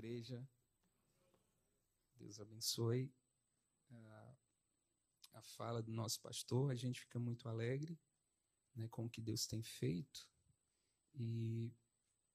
igreja. 0.00 0.48
Deus 2.16 2.40
abençoe 2.40 3.12
a, 3.90 4.36
a 5.34 5.42
fala 5.42 5.82
do 5.82 5.92
nosso 5.92 6.20
pastor. 6.20 6.70
A 6.70 6.74
gente 6.74 7.00
fica 7.00 7.18
muito 7.18 7.48
alegre 7.48 8.00
né, 8.74 8.88
com 8.88 9.04
o 9.04 9.10
que 9.10 9.20
Deus 9.20 9.46
tem 9.46 9.62
feito 9.62 10.26
e 11.14 11.70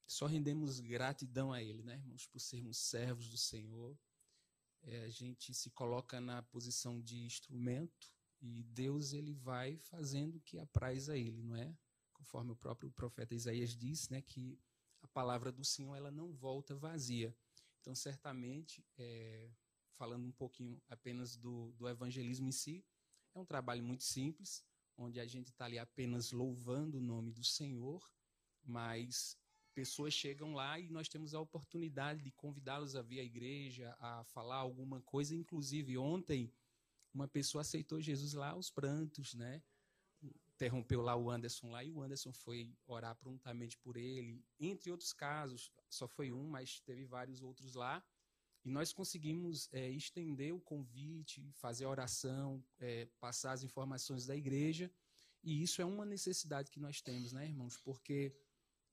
só 0.05 0.28
rendemos 0.28 0.79
gratidão 0.79 1.51
a 1.51 1.63
Ele, 1.63 1.81
né, 1.81 1.96
irmãos, 1.96 2.28
por 2.28 2.39
sermos 2.39 2.78
servos 2.78 3.30
do 3.30 3.38
Senhor. 3.38 3.97
É, 4.84 5.04
a 5.04 5.09
gente 5.09 5.52
se 5.52 5.71
coloca 5.71 6.21
na 6.21 6.43
posição 6.43 7.02
de 7.02 7.18
instrumento 7.18 8.13
e 8.39 8.63
Deus 8.63 9.13
ele 9.13 9.34
vai 9.34 9.77
fazendo 9.77 10.36
o 10.36 10.41
que 10.41 10.59
apraz 10.59 11.09
a 11.09 11.18
Ele, 11.18 11.41
não 11.41 11.55
é? 11.55 11.75
Conforme 12.13 12.52
o 12.52 12.55
próprio 12.55 12.91
profeta 12.91 13.34
Isaías 13.34 13.75
disse, 13.75 14.11
né, 14.11 14.21
que 14.21 14.59
a 15.02 15.07
palavra 15.07 15.52
do 15.52 15.63
Senhor 15.63 15.95
ela 15.95 16.11
não 16.11 16.32
volta 16.32 16.75
vazia. 16.75 17.36
Então, 17.86 17.93
certamente, 17.93 18.83
é, 18.98 19.48
falando 19.95 20.26
um 20.26 20.31
pouquinho 20.31 20.81
apenas 20.89 21.38
do, 21.38 21.71
do 21.73 21.88
evangelismo 21.88 22.48
em 22.48 22.52
si, 22.52 22.84
é 23.35 23.38
um 23.38 23.45
trabalho 23.45 23.84
muito 23.84 24.03
simples, 24.03 24.66
onde 24.98 25.20
a 25.20 25.26
gente 25.27 25.52
está 25.52 25.66
ali 25.66 25.77
apenas 25.77 26.31
louvando 26.31 26.98
o 26.98 27.02
nome 27.02 27.31
do 27.31 27.43
Senhor, 27.43 28.03
mas 28.63 29.38
pessoas 29.76 30.16
chegam 30.16 30.55
lá 30.55 30.79
e 30.79 30.90
nós 30.90 31.07
temos 31.07 31.35
a 31.35 31.40
oportunidade 31.40 32.23
de 32.23 32.31
convidá-los 32.31 32.95
a 32.95 33.03
vir 33.03 33.20
à 33.20 33.23
igreja, 33.23 33.95
a 33.99 34.23
falar 34.23 34.55
alguma 34.55 34.99
coisa. 35.02 35.35
Inclusive, 35.35 35.95
ontem, 35.95 36.52
uma 37.13 37.27
pessoa 37.27 37.62
aceitou 37.62 38.02
Jesus 38.02 38.34
lá 38.34 38.49
aos 38.49 38.71
prantos, 38.71 39.35
né? 39.35 39.62
Interrompeu 40.55 41.02
lá 41.02 41.16
o 41.16 41.30
Anderson 41.30 41.70
lá 41.70 41.84
e 41.84 41.91
o 41.91 42.02
Anderson 42.02 42.34
foi 42.34 42.73
orar 42.88 43.16
prontamente 43.16 43.77
por 43.77 43.98
ele. 43.98 44.44
Entre 44.59 44.90
outros 44.90 45.13
casos, 45.13 45.72
só 45.90 46.08
foi 46.08 46.32
um, 46.32 46.48
mas 46.48 46.80
teve 46.80 47.05
vários 47.05 47.41
outros 47.41 47.76
lá. 47.76 48.04
E 48.63 48.72
nós 48.72 48.91
conseguimos 48.91 49.70
é, 49.72 49.90
estender 49.90 50.54
o 50.54 50.60
convite, 50.60 51.52
fazer 51.54 51.85
a 51.85 51.90
oração, 51.90 52.63
é, 52.79 53.05
passar 53.20 53.52
as 53.52 53.63
informações 53.63 54.26
da 54.26 54.35
igreja. 54.35 54.91
E 55.44 55.62
isso 55.62 55.82
é 55.82 55.85
uma 55.85 56.05
necessidade 56.05 56.72
que 56.72 56.79
nós 56.79 57.01
temos, 57.01 57.32
né, 57.32 57.46
irmãos? 57.46 57.77
Porque 57.77 58.35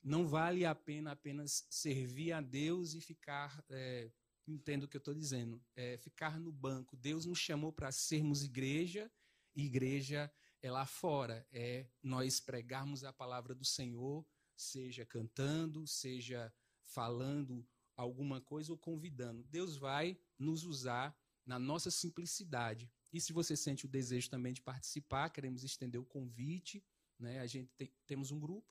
não 0.03 0.27
vale 0.27 0.67
a 0.67 0.75
pena 0.75 1.13
apenas 1.13 1.65
servir 1.71 2.33
a 2.33 2.41
Deus 2.41 2.93
e 2.95 3.01
ficar. 3.01 3.65
É, 3.71 4.11
entendo 4.49 4.83
o 4.83 4.89
que 4.89 4.97
eu 4.97 4.99
estou 4.99 5.15
dizendo. 5.15 5.63
É, 5.77 5.97
ficar 5.97 6.39
no 6.39 6.51
banco. 6.53 6.97
Deus 6.97 7.25
nos 7.25 7.39
chamou 7.39 7.73
para 7.73 7.93
sermos 7.93 8.43
igreja, 8.43 9.11
e 9.55 9.65
igreja 9.65 10.31
é 10.63 10.71
lá 10.71 10.87
fora, 10.87 11.47
é 11.51 11.87
nós 12.03 12.39
pregarmos 12.39 13.03
a 13.03 13.13
palavra 13.13 13.55
do 13.55 13.65
Senhor, 13.65 14.25
seja 14.57 15.05
cantando, 15.05 15.87
seja 15.87 16.53
falando 16.85 17.67
alguma 17.97 18.41
coisa 18.41 18.73
ou 18.73 18.79
convidando. 18.79 19.43
Deus 19.45 19.77
vai 19.77 20.17
nos 20.39 20.65
usar 20.65 21.17
na 21.45 21.59
nossa 21.59 21.91
simplicidade. 21.91 22.91
E 23.13 23.21
se 23.21 23.33
você 23.33 23.57
sente 23.57 23.85
o 23.85 23.89
desejo 23.89 24.31
também 24.31 24.53
de 24.53 24.63
participar, 24.63 25.31
queremos 25.31 25.65
estender 25.65 26.01
o 26.01 26.05
convite, 26.05 26.83
né? 27.19 27.41
A 27.41 27.47
gente 27.47 27.71
tem, 27.77 27.93
temos 28.07 28.31
um 28.31 28.39
grupo 28.39 28.67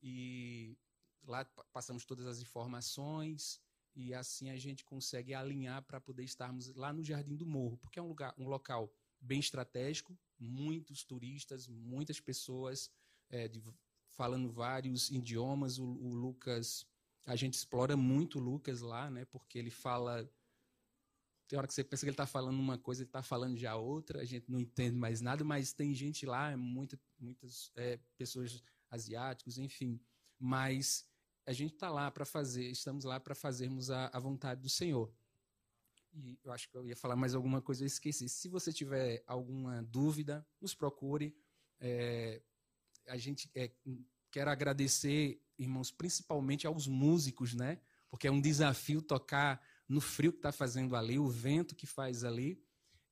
e 0.00 0.78
lá 1.24 1.44
passamos 1.72 2.04
todas 2.04 2.26
as 2.26 2.40
informações 2.40 3.60
e 3.94 4.14
assim 4.14 4.48
a 4.50 4.56
gente 4.56 4.84
consegue 4.84 5.34
alinhar 5.34 5.82
para 5.82 6.00
poder 6.00 6.24
estarmos 6.24 6.74
lá 6.74 6.92
no 6.92 7.02
Jardim 7.02 7.36
do 7.36 7.46
Morro, 7.46 7.76
porque 7.78 7.98
é 7.98 8.02
um 8.02 8.08
lugar, 8.08 8.34
um 8.38 8.48
local 8.48 8.92
bem 9.22 9.38
estratégico, 9.38 10.18
muitos 10.38 11.04
turistas, 11.04 11.68
muitas 11.68 12.20
pessoas 12.20 12.90
é, 13.30 13.48
de, 13.48 13.62
falando 14.10 14.50
vários 14.50 15.10
idiomas. 15.10 15.78
O, 15.78 15.84
o, 15.84 16.14
Lucas, 16.14 16.84
a 17.24 17.36
gente 17.36 17.54
explora 17.54 17.96
muito 17.96 18.38
o 18.38 18.42
Lucas 18.42 18.80
lá, 18.80 19.10
né? 19.10 19.24
Porque 19.26 19.58
ele 19.58 19.70
fala. 19.70 20.28
Tem 21.48 21.58
hora 21.58 21.68
que 21.68 21.74
você 21.74 21.84
pensa 21.84 22.04
que 22.04 22.08
ele 22.08 22.14
está 22.14 22.26
falando 22.26 22.58
uma 22.58 22.78
coisa, 22.78 23.02
ele 23.02 23.08
está 23.08 23.22
falando 23.22 23.58
já 23.58 23.76
outra, 23.76 24.22
a 24.22 24.24
gente 24.24 24.50
não 24.50 24.58
entende 24.58 24.96
mais 24.96 25.20
nada, 25.20 25.44
mas 25.44 25.72
tem 25.72 25.92
gente 25.92 26.24
lá, 26.24 26.56
muita, 26.56 26.98
muitas 27.18 27.70
é, 27.76 27.98
pessoas 28.16 28.62
asiáticos, 28.90 29.58
enfim. 29.58 30.00
Mas 30.38 31.06
a 31.44 31.52
gente 31.52 31.74
está 31.74 31.90
lá 31.90 32.10
para 32.10 32.24
fazer, 32.24 32.70
estamos 32.70 33.04
lá 33.04 33.20
para 33.20 33.34
fazermos 33.34 33.90
a, 33.90 34.06
a 34.14 34.18
vontade 34.18 34.62
do 34.62 34.68
Senhor. 34.70 35.12
E 36.14 36.38
eu 36.44 36.52
acho 36.52 36.68
que 36.68 36.76
eu 36.76 36.86
ia 36.86 36.96
falar 36.96 37.16
mais 37.16 37.34
alguma 37.34 37.62
coisa, 37.62 37.82
eu 37.82 37.86
esqueci. 37.86 38.28
Se 38.28 38.48
você 38.48 38.72
tiver 38.72 39.22
alguma 39.26 39.82
dúvida, 39.82 40.46
nos 40.60 40.74
procure. 40.74 41.34
É, 41.80 42.42
a 43.08 43.16
gente 43.16 43.50
é, 43.54 43.70
quer 44.30 44.46
agradecer, 44.46 45.40
irmãos, 45.58 45.90
principalmente 45.90 46.66
aos 46.66 46.86
músicos, 46.86 47.54
né? 47.54 47.80
Porque 48.10 48.26
é 48.26 48.30
um 48.30 48.40
desafio 48.40 49.00
tocar 49.00 49.62
no 49.88 50.00
frio 50.00 50.32
que 50.32 50.38
está 50.38 50.52
fazendo 50.52 50.94
ali, 50.94 51.18
o 51.18 51.28
vento 51.28 51.74
que 51.74 51.86
faz 51.86 52.24
ali. 52.24 52.62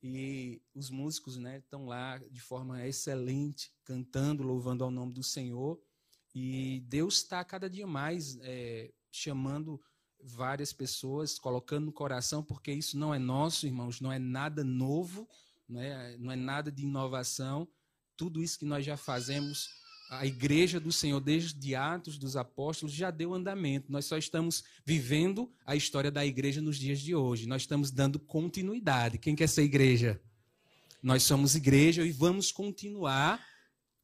E 0.03 0.63
os 0.75 0.89
músicos 0.89 1.37
né, 1.37 1.59
estão 1.59 1.85
lá 1.85 2.19
de 2.19 2.41
forma 2.41 2.87
excelente, 2.87 3.73
cantando, 3.85 4.43
louvando 4.43 4.83
ao 4.83 4.91
nome 4.91 5.13
do 5.13 5.23
Senhor. 5.23 5.81
E 6.35 6.81
Deus 6.87 7.17
está 7.17 7.45
cada 7.45 7.69
dia 7.69 7.87
mais 7.87 8.39
é, 8.41 8.93
chamando 9.11 9.81
várias 10.23 10.73
pessoas, 10.73 11.39
colocando 11.39 11.87
no 11.87 11.93
coração, 11.93 12.43
porque 12.43 12.73
isso 12.73 12.99
não 12.99 13.15
é 13.15 13.19
nosso, 13.19 13.67
irmãos, 13.67 14.01
não 14.01 14.13
é 14.13 14.19
nada 14.19 14.63
novo, 14.65 15.29
não 15.69 15.81
é, 15.81 16.17
não 16.19 16.33
é 16.33 16.37
nada 16.37 16.71
de 16.71 16.83
inovação. 16.83 17.69
Tudo 18.17 18.43
isso 18.43 18.59
que 18.59 18.65
nós 18.65 18.85
já 18.85 18.97
fazemos, 18.97 19.69
a 20.11 20.27
igreja 20.27 20.79
do 20.81 20.93
Senhor, 20.93 21.21
desde 21.21 21.75
Atos 21.75 22.19
dos 22.19 22.37
Apóstolos, 22.37 22.95
já 22.95 23.11
deu 23.11 23.33
andamento. 23.33 23.91
Nós 23.91 24.05
só 24.05 24.19
estamos 24.19 24.65
vivendo 24.85 25.51
a 25.65 25.77
história 25.77 26.11
da 26.11 26.25
igreja 26.27 26.61
nos 26.61 26.77
dias 26.77 27.01
de 27.01 27.15
hoje. 27.15 27.47
Nós 27.47 27.63
estamos 27.63 27.91
dando 27.91 28.19
continuidade. 28.19 29.19
Quem 29.19 29.37
quer 29.37 29.49
ser 29.49 29.63
igreja? 29.63 30.21
Nós 31.03 31.23
somos 31.23 31.55
igreja 31.55 32.05
e 32.05 32.13
vamos 32.13 32.53
continuar 32.53 33.43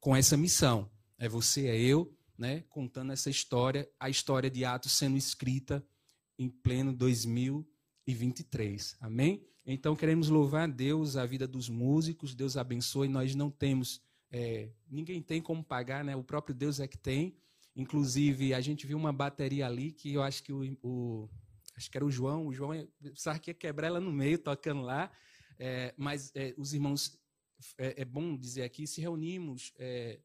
com 0.00 0.16
essa 0.16 0.36
missão. 0.36 0.90
É 1.18 1.28
você, 1.28 1.66
é 1.66 1.78
eu, 1.78 2.16
né, 2.38 2.62
contando 2.68 3.12
essa 3.12 3.28
história, 3.28 3.88
a 3.98 4.08
história 4.08 4.50
de 4.50 4.64
Atos 4.64 4.92
sendo 4.92 5.16
escrita 5.16 5.84
em 6.38 6.48
pleno 6.48 6.92
2023. 6.92 8.96
Amém? 9.00 9.44
Então 9.64 9.96
queremos 9.96 10.28
louvar 10.28 10.68
a 10.68 10.72
Deus, 10.72 11.16
a 11.16 11.26
vida 11.26 11.46
dos 11.46 11.68
músicos, 11.68 12.34
Deus 12.34 12.56
abençoe. 12.56 13.08
Nós 13.08 13.34
não 13.34 13.50
temos, 13.50 14.00
é, 14.30 14.70
ninguém 14.88 15.20
tem 15.20 15.42
como 15.42 15.64
pagar, 15.64 16.04
né? 16.04 16.14
O 16.14 16.22
próprio 16.22 16.54
Deus 16.54 16.78
é 16.78 16.86
que 16.86 16.96
tem. 16.96 17.36
Inclusive, 17.74 18.54
a 18.54 18.60
gente 18.60 18.86
viu 18.86 18.96
uma 18.96 19.12
bateria 19.12 19.66
ali 19.66 19.92
que 19.92 20.14
eu 20.14 20.22
acho 20.22 20.42
que 20.42 20.52
o, 20.52 20.78
o 20.82 21.28
acho 21.76 21.90
que 21.90 21.98
era 21.98 22.06
o 22.06 22.10
João, 22.10 22.46
o 22.46 22.52
João 22.52 22.88
pensava 23.02 23.38
que 23.38 23.50
ia 23.50 23.54
quebrar 23.54 23.88
ela 23.88 24.00
no 24.00 24.12
meio, 24.12 24.38
tocando 24.38 24.82
lá. 24.82 25.10
É, 25.58 25.92
mas 25.96 26.30
é, 26.34 26.54
os 26.56 26.72
irmãos, 26.72 27.18
é, 27.76 28.02
é, 28.02 28.04
bom 28.04 28.36
dizer 28.36 28.62
aqui, 28.62 28.86
se 28.86 29.00
reunimos, 29.00 29.72
é, 29.78 30.20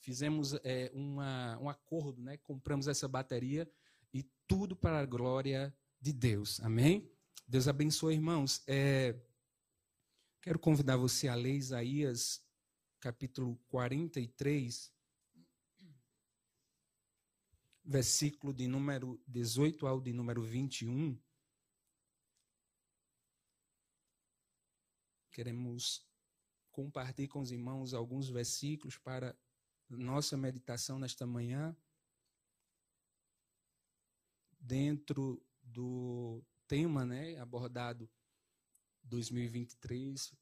fizemos 0.00 0.54
é, 0.64 0.90
uma, 0.92 1.58
um 1.58 1.68
acordo, 1.68 2.20
né? 2.20 2.36
compramos 2.38 2.88
essa 2.88 3.06
bateria 3.06 3.70
tudo 4.50 4.74
para 4.74 4.98
a 4.98 5.06
glória 5.06 5.72
de 6.00 6.12
Deus. 6.12 6.58
Amém? 6.58 7.08
Deus 7.46 7.68
abençoe, 7.68 8.14
irmãos. 8.14 8.64
É, 8.66 9.16
quero 10.42 10.58
convidar 10.58 10.96
você 10.96 11.28
a 11.28 11.36
ler 11.36 11.54
Isaías, 11.54 12.44
capítulo 12.98 13.56
43, 13.68 14.92
versículo 17.84 18.52
de 18.52 18.66
número 18.66 19.22
18 19.28 19.86
ao 19.86 20.00
de 20.00 20.12
número 20.12 20.42
21. 20.42 21.16
Queremos 25.30 26.04
compartilhar 26.72 27.28
com 27.28 27.38
os 27.38 27.52
irmãos 27.52 27.94
alguns 27.94 28.28
versículos 28.28 28.98
para 28.98 29.38
nossa 29.88 30.36
meditação 30.36 30.98
nesta 30.98 31.24
manhã 31.24 31.76
dentro 34.60 35.42
do 35.62 36.44
tema 36.68 37.04
né, 37.04 37.36
abordado 37.38 38.08
2023 39.04 40.32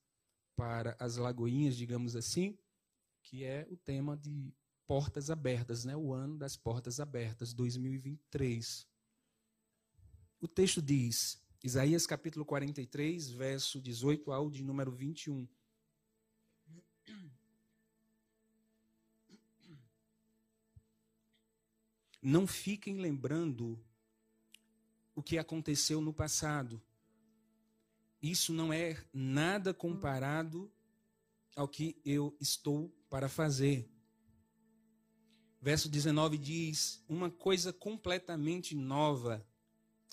para 0.56 0.96
as 0.98 1.16
Lagoinhas, 1.16 1.76
digamos 1.76 2.16
assim, 2.16 2.58
que 3.22 3.44
é 3.44 3.66
o 3.70 3.76
tema 3.76 4.16
de 4.16 4.52
portas 4.86 5.30
abertas, 5.30 5.84
né, 5.84 5.96
o 5.96 6.12
ano 6.12 6.36
das 6.36 6.56
portas 6.56 6.98
abertas, 6.98 7.54
2023. 7.54 8.86
O 10.40 10.48
texto 10.48 10.82
diz, 10.82 11.40
Isaías 11.62 12.06
capítulo 12.06 12.44
43, 12.44 13.30
verso 13.30 13.80
18 13.80 14.32
ao 14.32 14.50
de 14.50 14.64
número 14.64 14.90
21. 14.90 15.48
Não 22.20 22.46
fiquem 22.46 22.98
lembrando 22.98 23.82
o 25.18 25.22
que 25.22 25.36
aconteceu 25.36 26.00
no 26.00 26.12
passado. 26.12 26.80
Isso 28.22 28.52
não 28.52 28.72
é 28.72 28.96
nada 29.12 29.74
comparado 29.74 30.70
ao 31.56 31.66
que 31.66 32.00
eu 32.04 32.36
estou 32.40 32.88
para 33.10 33.28
fazer. 33.28 33.90
Verso 35.60 35.88
19 35.88 36.38
diz: 36.38 37.04
Uma 37.08 37.32
coisa 37.32 37.72
completamente 37.72 38.76
nova 38.76 39.44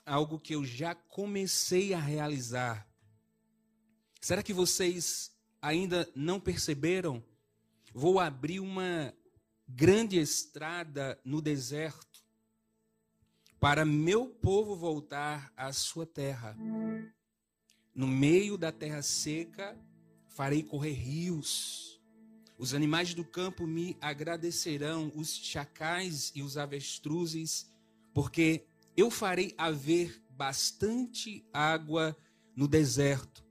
algo 0.03 0.39
que 0.39 0.55
eu 0.55 0.65
já 0.65 0.95
comecei 0.95 1.93
a 1.93 1.99
realizar. 1.99 2.87
Será 4.19 4.41
que 4.41 4.53
vocês 4.53 5.31
ainda 5.61 6.11
não 6.15 6.39
perceberam? 6.39 7.23
Vou 7.93 8.19
abrir 8.19 8.59
uma 8.59 9.13
grande 9.67 10.17
estrada 10.17 11.19
no 11.23 11.43
deserto 11.43 12.14
para 13.59 13.85
meu 13.85 14.27
povo 14.27 14.75
voltar 14.75 15.51
à 15.55 15.71
sua 15.71 16.05
terra. 16.05 16.55
No 17.93 18.07
meio 18.07 18.57
da 18.57 18.71
terra 18.71 19.01
seca, 19.01 19.77
farei 20.27 20.63
correr 20.63 20.93
rios. 20.93 22.01
Os 22.57 22.73
animais 22.73 23.13
do 23.13 23.23
campo 23.23 23.65
me 23.65 23.97
agradecerão, 24.01 25.11
os 25.15 25.35
chacais 25.35 26.31
e 26.35 26.41
os 26.41 26.57
avestruzes, 26.57 27.69
porque 28.13 28.65
eu 28.95 29.09
farei 29.11 29.53
haver 29.57 30.21
bastante 30.29 31.45
água 31.51 32.15
no 32.55 32.67
deserto 32.67 33.45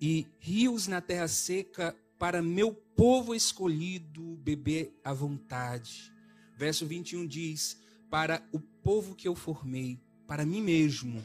e 0.00 0.26
rios 0.38 0.86
na 0.86 1.00
terra 1.00 1.28
seca 1.28 1.96
para 2.18 2.42
meu 2.42 2.72
povo 2.72 3.34
escolhido 3.34 4.36
beber 4.36 4.98
à 5.04 5.12
vontade. 5.12 6.12
Verso 6.56 6.86
21 6.86 7.26
diz: 7.26 7.80
Para 8.10 8.42
o 8.52 8.60
povo 8.60 9.14
que 9.14 9.28
eu 9.28 9.34
formei, 9.34 10.00
para 10.26 10.44
mim 10.44 10.62
mesmo, 10.62 11.22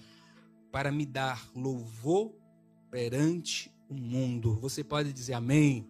para 0.72 0.92
me 0.92 1.06
dar 1.06 1.50
louvor 1.56 2.34
perante 2.90 3.72
o 3.90 3.94
mundo. 3.94 4.56
Você 4.60 4.84
pode 4.84 5.14
dizer 5.14 5.34
amém? 5.34 5.88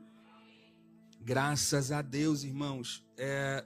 Graças 1.20 1.92
a 1.92 2.02
Deus, 2.02 2.44
irmãos. 2.44 3.06
É... 3.18 3.66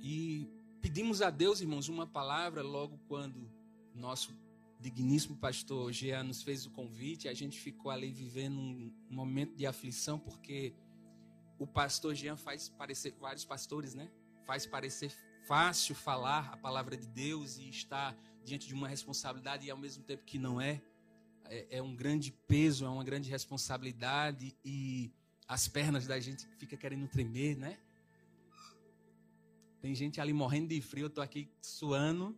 E 0.00 0.48
pedimos 0.80 1.22
a 1.22 1.30
Deus, 1.30 1.60
irmãos, 1.60 1.88
uma 1.88 2.06
palavra 2.06 2.62
logo 2.62 2.98
quando 3.08 3.50
nosso 3.94 4.32
digníssimo 4.80 5.36
pastor 5.36 5.92
Jean 5.92 6.24
nos 6.24 6.42
fez 6.42 6.66
o 6.66 6.70
convite. 6.70 7.28
A 7.28 7.34
gente 7.34 7.60
ficou 7.60 7.90
ali 7.90 8.12
vivendo 8.12 8.58
um 8.58 8.92
momento 9.08 9.54
de 9.54 9.66
aflição, 9.66 10.18
porque 10.18 10.74
o 11.62 11.66
pastor 11.66 12.12
Jean 12.12 12.36
faz 12.36 12.68
parecer, 12.68 13.14
vários 13.20 13.44
pastores, 13.44 13.94
né? 13.94 14.10
Faz 14.44 14.66
parecer 14.66 15.12
fácil 15.46 15.94
falar 15.94 16.48
a 16.52 16.56
palavra 16.56 16.96
de 16.96 17.06
Deus 17.06 17.56
e 17.56 17.68
estar 17.68 18.16
diante 18.44 18.66
de 18.66 18.74
uma 18.74 18.88
responsabilidade 18.88 19.64
e 19.66 19.70
ao 19.70 19.78
mesmo 19.78 20.02
tempo 20.02 20.24
que 20.24 20.40
não 20.40 20.60
é. 20.60 20.82
É, 21.44 21.78
é 21.78 21.82
um 21.82 21.94
grande 21.94 22.32
peso, 22.48 22.84
é 22.84 22.88
uma 22.88 23.04
grande 23.04 23.30
responsabilidade 23.30 24.56
e 24.64 25.12
as 25.46 25.68
pernas 25.68 26.04
da 26.04 26.18
gente 26.18 26.48
fica 26.58 26.76
querendo 26.76 27.06
tremer, 27.06 27.56
né? 27.56 27.78
Tem 29.80 29.94
gente 29.94 30.20
ali 30.20 30.32
morrendo 30.32 30.68
de 30.68 30.80
frio, 30.80 31.04
eu 31.04 31.08
estou 31.08 31.22
aqui 31.22 31.48
suando. 31.60 32.36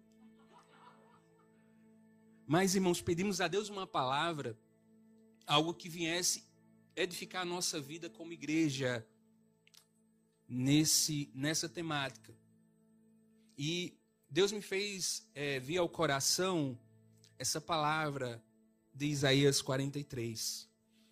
Mas, 2.46 2.74
irmãos, 2.74 3.00
pedimos 3.00 3.40
a 3.40 3.48
Deus 3.48 3.70
uma 3.70 3.86
palavra, 3.86 4.58
algo 5.46 5.72
que 5.72 5.88
viesse 5.88 6.44
edificar 6.94 7.40
a 7.40 7.46
nossa 7.46 7.80
vida 7.80 8.10
como 8.10 8.34
igreja 8.34 9.06
nesse, 10.48 11.30
nessa 11.34 11.68
temática. 11.68 12.34
E 13.56 13.96
Deus 14.28 14.52
me 14.52 14.60
fez 14.60 15.28
é, 15.34 15.60
vir 15.60 15.78
ao 15.78 15.88
coração 15.88 16.78
essa 17.38 17.60
palavra 17.60 18.42
de 18.92 19.06
Isaías 19.06 19.60
43. 19.62 20.68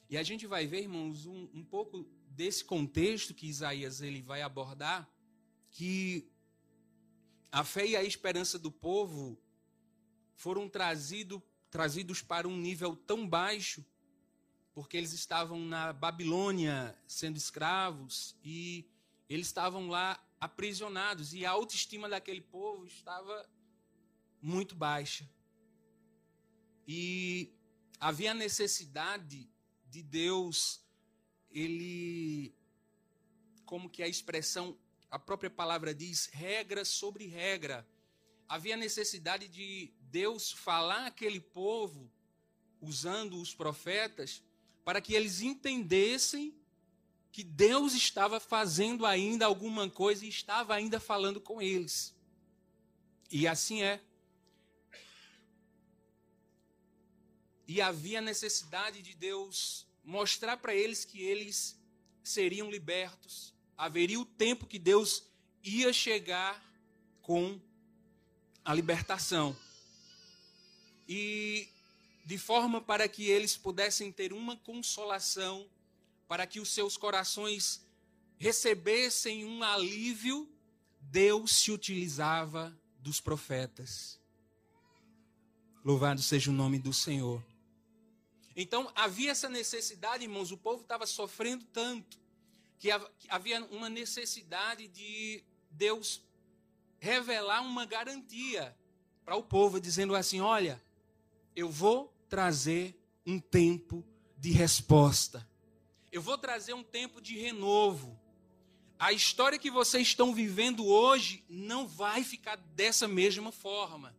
E 0.08 0.16
a 0.16 0.22
gente 0.22 0.46
vai 0.46 0.66
ver, 0.66 0.82
irmãos, 0.82 1.26
um, 1.26 1.48
um 1.54 1.64
pouco 1.64 2.06
desse 2.28 2.64
contexto 2.64 3.34
que 3.34 3.46
Isaías 3.46 4.00
ele 4.00 4.22
vai 4.22 4.42
abordar 4.42 5.08
que 5.70 6.30
a 7.50 7.64
fé 7.64 7.86
e 7.86 7.96
a 7.96 8.04
esperança 8.04 8.58
do 8.58 8.70
povo 8.70 9.38
foram 10.34 10.68
trazido, 10.68 11.42
trazidos 11.70 12.22
para 12.22 12.48
um 12.48 12.56
nível 12.56 12.96
tão 12.96 13.26
baixo, 13.26 13.84
porque 14.74 14.96
eles 14.96 15.12
estavam 15.12 15.60
na 15.60 15.92
Babilônia 15.92 16.98
sendo 17.06 17.36
escravos 17.36 18.34
e 18.42 18.86
eles 19.32 19.46
estavam 19.46 19.88
lá 19.88 20.22
aprisionados 20.40 21.32
e 21.32 21.46
a 21.46 21.50
autoestima 21.50 22.08
daquele 22.08 22.40
povo 22.40 22.84
estava 22.84 23.48
muito 24.40 24.74
baixa. 24.74 25.28
E 26.86 27.54
havia 28.00 28.34
necessidade 28.34 29.48
de 29.88 30.02
Deus, 30.02 30.84
ele, 31.50 32.54
como 33.64 33.88
que 33.88 34.02
a 34.02 34.08
expressão 34.08 34.76
a 35.12 35.18
própria 35.18 35.50
palavra 35.50 35.94
diz 35.94 36.24
regra 36.32 36.86
sobre 36.86 37.26
regra. 37.26 37.86
Havia 38.48 38.78
necessidade 38.78 39.46
de 39.46 39.92
Deus 40.00 40.50
falar 40.50 41.06
aquele 41.06 41.38
povo, 41.38 42.10
usando 42.80 43.38
os 43.38 43.54
profetas, 43.54 44.42
para 44.86 45.02
que 45.02 45.12
eles 45.12 45.42
entendessem 45.42 46.58
que 47.32 47.42
Deus 47.42 47.94
estava 47.94 48.38
fazendo 48.38 49.04
ainda 49.04 49.46
alguma 49.46 49.90
coisa 49.90 50.24
e 50.24 50.28
estava 50.28 50.74
ainda 50.74 51.00
falando 51.00 51.40
com 51.40 51.60
eles. 51.60 52.14
E 53.30 53.48
assim 53.48 53.82
é. 53.82 54.00
E 57.66 57.80
havia 57.80 58.20
necessidade 58.20 59.02
de 59.02 59.14
Deus 59.14 59.86
mostrar 60.04 60.58
para 60.58 60.74
eles 60.74 61.04
que 61.04 61.22
eles 61.22 61.80
seriam 62.22 62.70
libertos 62.70 63.52
haveria 63.82 64.20
o 64.20 64.24
tempo 64.24 64.64
que 64.64 64.78
Deus 64.78 65.24
ia 65.60 65.92
chegar 65.92 66.62
com 67.20 67.60
a 68.64 68.72
libertação. 68.72 69.56
E 71.08 71.68
de 72.24 72.38
forma 72.38 72.80
para 72.80 73.08
que 73.08 73.28
eles 73.28 73.56
pudessem 73.56 74.12
ter 74.12 74.32
uma 74.32 74.56
consolação, 74.56 75.68
para 76.28 76.46
que 76.46 76.60
os 76.60 76.70
seus 76.70 76.96
corações 76.96 77.84
recebessem 78.38 79.44
um 79.44 79.62
alívio, 79.62 80.48
Deus 81.00 81.52
se 81.52 81.70
utilizava 81.70 82.76
dos 82.98 83.20
profetas. 83.20 84.20
Louvado 85.84 86.22
seja 86.22 86.50
o 86.50 86.54
nome 86.54 86.78
do 86.78 86.92
Senhor. 86.92 87.42
Então 88.54 88.90
havia 88.94 89.30
essa 89.30 89.48
necessidade, 89.48 90.24
irmãos, 90.24 90.52
o 90.52 90.56
povo 90.56 90.82
estava 90.82 91.06
sofrendo 91.06 91.64
tanto 91.66 92.20
que 92.78 92.90
havia 93.28 93.64
uma 93.66 93.88
necessidade 93.88 94.88
de 94.88 95.44
Deus 95.70 96.20
revelar 96.98 97.62
uma 97.62 97.86
garantia 97.86 98.76
para 99.24 99.36
o 99.36 99.42
povo, 99.42 99.80
dizendo 99.80 100.14
assim: 100.14 100.40
olha, 100.40 100.82
eu 101.54 101.70
vou 101.70 102.12
trazer 102.28 102.96
um 103.24 103.38
tempo 103.38 104.04
de 104.36 104.50
resposta, 104.50 105.46
eu 106.12 106.20
vou 106.20 106.36
trazer 106.36 106.74
um 106.74 106.84
tempo 106.84 107.22
de 107.22 107.38
renovo. 107.38 108.20
A 108.98 109.12
história 109.12 109.58
que 109.58 109.70
vocês 109.70 110.08
estão 110.08 110.34
vivendo 110.34 110.86
hoje 110.86 111.42
não 111.48 111.88
vai 111.88 112.22
ficar 112.22 112.56
dessa 112.56 113.08
mesma 113.08 113.50
forma. 113.50 114.14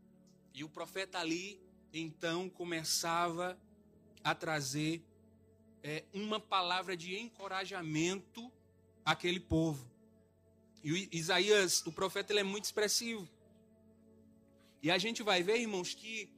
E 0.53 0.63
o 0.63 0.69
profeta 0.69 1.19
ali, 1.19 1.62
então, 1.93 2.50
começava 2.50 3.57
a 4.23 4.33
trazer 4.33 5.03
é, 5.83 6.03
uma 6.12 6.39
palavra 6.39 6.97
de 6.97 7.15
encorajamento 7.15 8.51
àquele 9.05 9.39
povo. 9.39 9.88
E 10.83 11.07
Isaías, 11.12 11.85
o 11.85 11.91
profeta, 11.91 12.33
ele 12.33 12.39
é 12.39 12.43
muito 12.43 12.65
expressivo. 12.65 13.29
E 14.81 14.89
a 14.89 14.97
gente 14.97 15.21
vai 15.21 15.43
ver, 15.43 15.59
irmãos, 15.59 15.93
que 15.93 16.29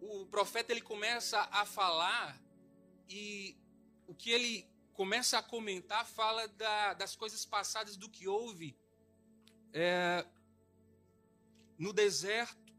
o 0.00 0.26
profeta 0.26 0.72
ele 0.72 0.82
começa 0.82 1.48
a 1.52 1.64
falar 1.64 2.38
e 3.08 3.56
o 4.06 4.14
que 4.14 4.30
ele 4.30 4.68
começa 4.94 5.38
a 5.38 5.42
comentar 5.42 6.06
fala 6.06 6.48
da, 6.48 6.94
das 6.94 7.14
coisas 7.14 7.44
passadas 7.44 7.96
do 7.96 8.08
que 8.08 8.26
houve 8.26 8.76
é, 9.72 10.26
no 11.78 11.92
deserto, 11.92 12.74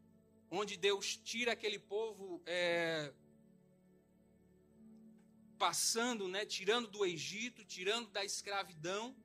onde 0.49 0.77
Deus 0.77 1.15
tira 1.17 1.51
aquele 1.51 1.77
povo 1.77 2.41
é, 2.45 3.13
passando, 5.57 6.27
né, 6.27 6.45
tirando 6.45 6.87
do 6.87 7.05
Egito, 7.05 7.63
tirando 7.65 8.09
da 8.09 8.23
escravidão, 8.23 9.15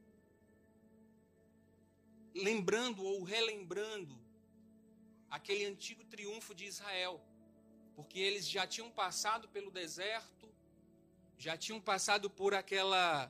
lembrando 2.34 3.02
ou 3.04 3.22
relembrando 3.22 4.20
aquele 5.30 5.64
antigo 5.64 6.04
triunfo 6.04 6.54
de 6.54 6.66
Israel, 6.66 7.24
porque 7.94 8.18
eles 8.18 8.46
já 8.48 8.66
tinham 8.66 8.90
passado 8.90 9.48
pelo 9.48 9.70
deserto, 9.70 10.51
já 11.42 11.56
tinham 11.56 11.80
passado 11.80 12.30
por 12.30 12.54
aquela 12.54 13.28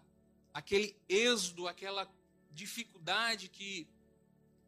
aquele 0.52 0.94
êxodo, 1.08 1.66
aquela 1.66 2.06
dificuldade 2.50 3.48
que 3.48 3.88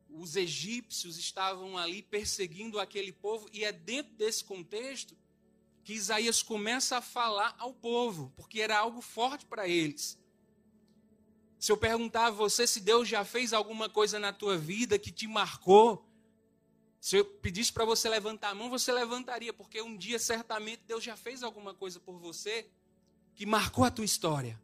os 0.08 0.34
egípcios 0.34 1.18
estavam 1.18 1.76
ali 1.76 2.00
perseguindo 2.00 2.80
aquele 2.80 3.12
povo, 3.12 3.46
e 3.52 3.62
é 3.62 3.70
dentro 3.70 4.14
desse 4.14 4.42
contexto 4.42 5.14
que 5.82 5.92
Isaías 5.92 6.42
começa 6.42 6.96
a 6.96 7.02
falar 7.02 7.54
ao 7.58 7.74
povo, 7.74 8.32
porque 8.34 8.62
era 8.62 8.78
algo 8.78 9.02
forte 9.02 9.44
para 9.44 9.68
eles. 9.68 10.18
Se 11.58 11.70
eu 11.70 11.76
perguntar 11.76 12.28
a 12.28 12.30
você 12.30 12.66
se 12.66 12.80
Deus 12.80 13.06
já 13.06 13.26
fez 13.26 13.52
alguma 13.52 13.90
coisa 13.90 14.18
na 14.18 14.32
tua 14.32 14.56
vida 14.56 14.98
que 14.98 15.12
te 15.12 15.26
marcou, 15.26 16.02
Se 16.98 17.18
eu 17.18 17.24
pedisse 17.26 17.70
para 17.70 17.84
você 17.84 18.08
levantar 18.08 18.48
a 18.48 18.54
mão, 18.54 18.70
você 18.70 18.90
levantaria, 18.90 19.52
porque 19.52 19.82
um 19.82 19.94
dia 19.94 20.18
certamente 20.18 20.84
Deus 20.86 21.04
já 21.04 21.14
fez 21.14 21.42
alguma 21.42 21.74
coisa 21.74 22.00
por 22.00 22.18
você 22.18 22.66
que 23.34 23.44
marcou 23.44 23.84
a 23.84 23.90
tua 23.90 24.04
história. 24.04 24.60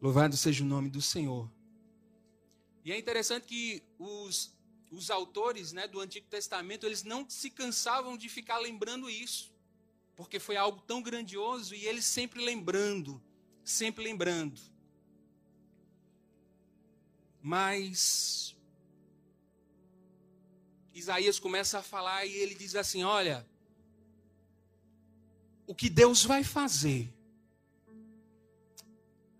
Louvado 0.00 0.36
seja 0.36 0.62
o 0.62 0.66
nome 0.66 0.90
do 0.90 1.00
Senhor. 1.00 1.50
E 2.84 2.92
é 2.92 2.98
interessante 2.98 3.46
que 3.46 3.82
os, 3.98 4.54
os 4.90 5.10
autores 5.10 5.72
né, 5.72 5.88
do 5.88 6.00
Antigo 6.00 6.28
Testamento, 6.28 6.86
eles 6.86 7.02
não 7.02 7.28
se 7.28 7.50
cansavam 7.50 8.16
de 8.16 8.28
ficar 8.28 8.58
lembrando 8.58 9.10
isso, 9.10 9.52
porque 10.14 10.38
foi 10.38 10.56
algo 10.56 10.80
tão 10.82 11.02
grandioso 11.02 11.74
e 11.74 11.84
eles 11.86 12.04
sempre 12.04 12.44
lembrando, 12.44 13.20
sempre 13.64 14.04
lembrando. 14.04 14.60
Mas 17.42 18.56
Isaías 20.92 21.38
começa 21.38 21.78
a 21.78 21.82
falar 21.82 22.24
e 22.26 22.32
ele 22.32 22.54
diz 22.54 22.74
assim: 22.74 23.04
Olha, 23.04 23.46
o 25.66 25.74
que 25.74 25.88
Deus 25.88 26.24
vai 26.24 26.44
fazer, 26.44 27.12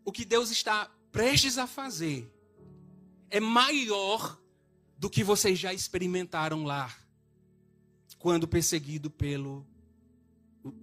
o 0.04 0.12
que 0.12 0.25
Deus 0.25 0.50
está 0.50 0.90
prestes 1.12 1.59
a 1.59 1.66
fazer, 1.66 2.33
é 3.30 3.40
maior 3.40 4.40
do 4.99 5.11
que 5.11 5.23
vocês 5.23 5.59
já 5.59 5.73
experimentaram 5.73 6.64
lá, 6.64 6.95
quando 8.18 8.49
perseguido 8.49 9.11
pelo 9.11 9.66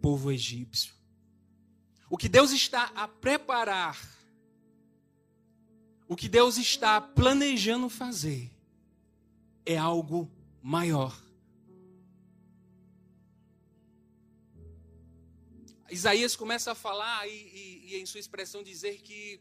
povo 0.02 0.32
egípcio. 0.32 0.94
O 2.10 2.18
que 2.18 2.30
Deus 2.30 2.52
está 2.52 2.92
a 2.96 3.08
preparar 3.08 3.98
o 6.08 6.16
que 6.16 6.30
Deus 6.30 6.58
está 6.58 7.02
planejando 7.02 7.90
fazer 7.90 8.52
é 9.66 9.78
algo 9.78 10.30
maior. 10.62 11.20
Isaías 15.94 16.36
começa 16.36 16.72
a 16.72 16.76
falar 16.76 17.28
e, 17.28 17.32
e, 17.32 17.94
e, 17.94 17.96
em 18.02 18.06
sua 18.06 18.20
expressão 18.20 18.64
dizer 18.64 19.00
que 19.04 19.40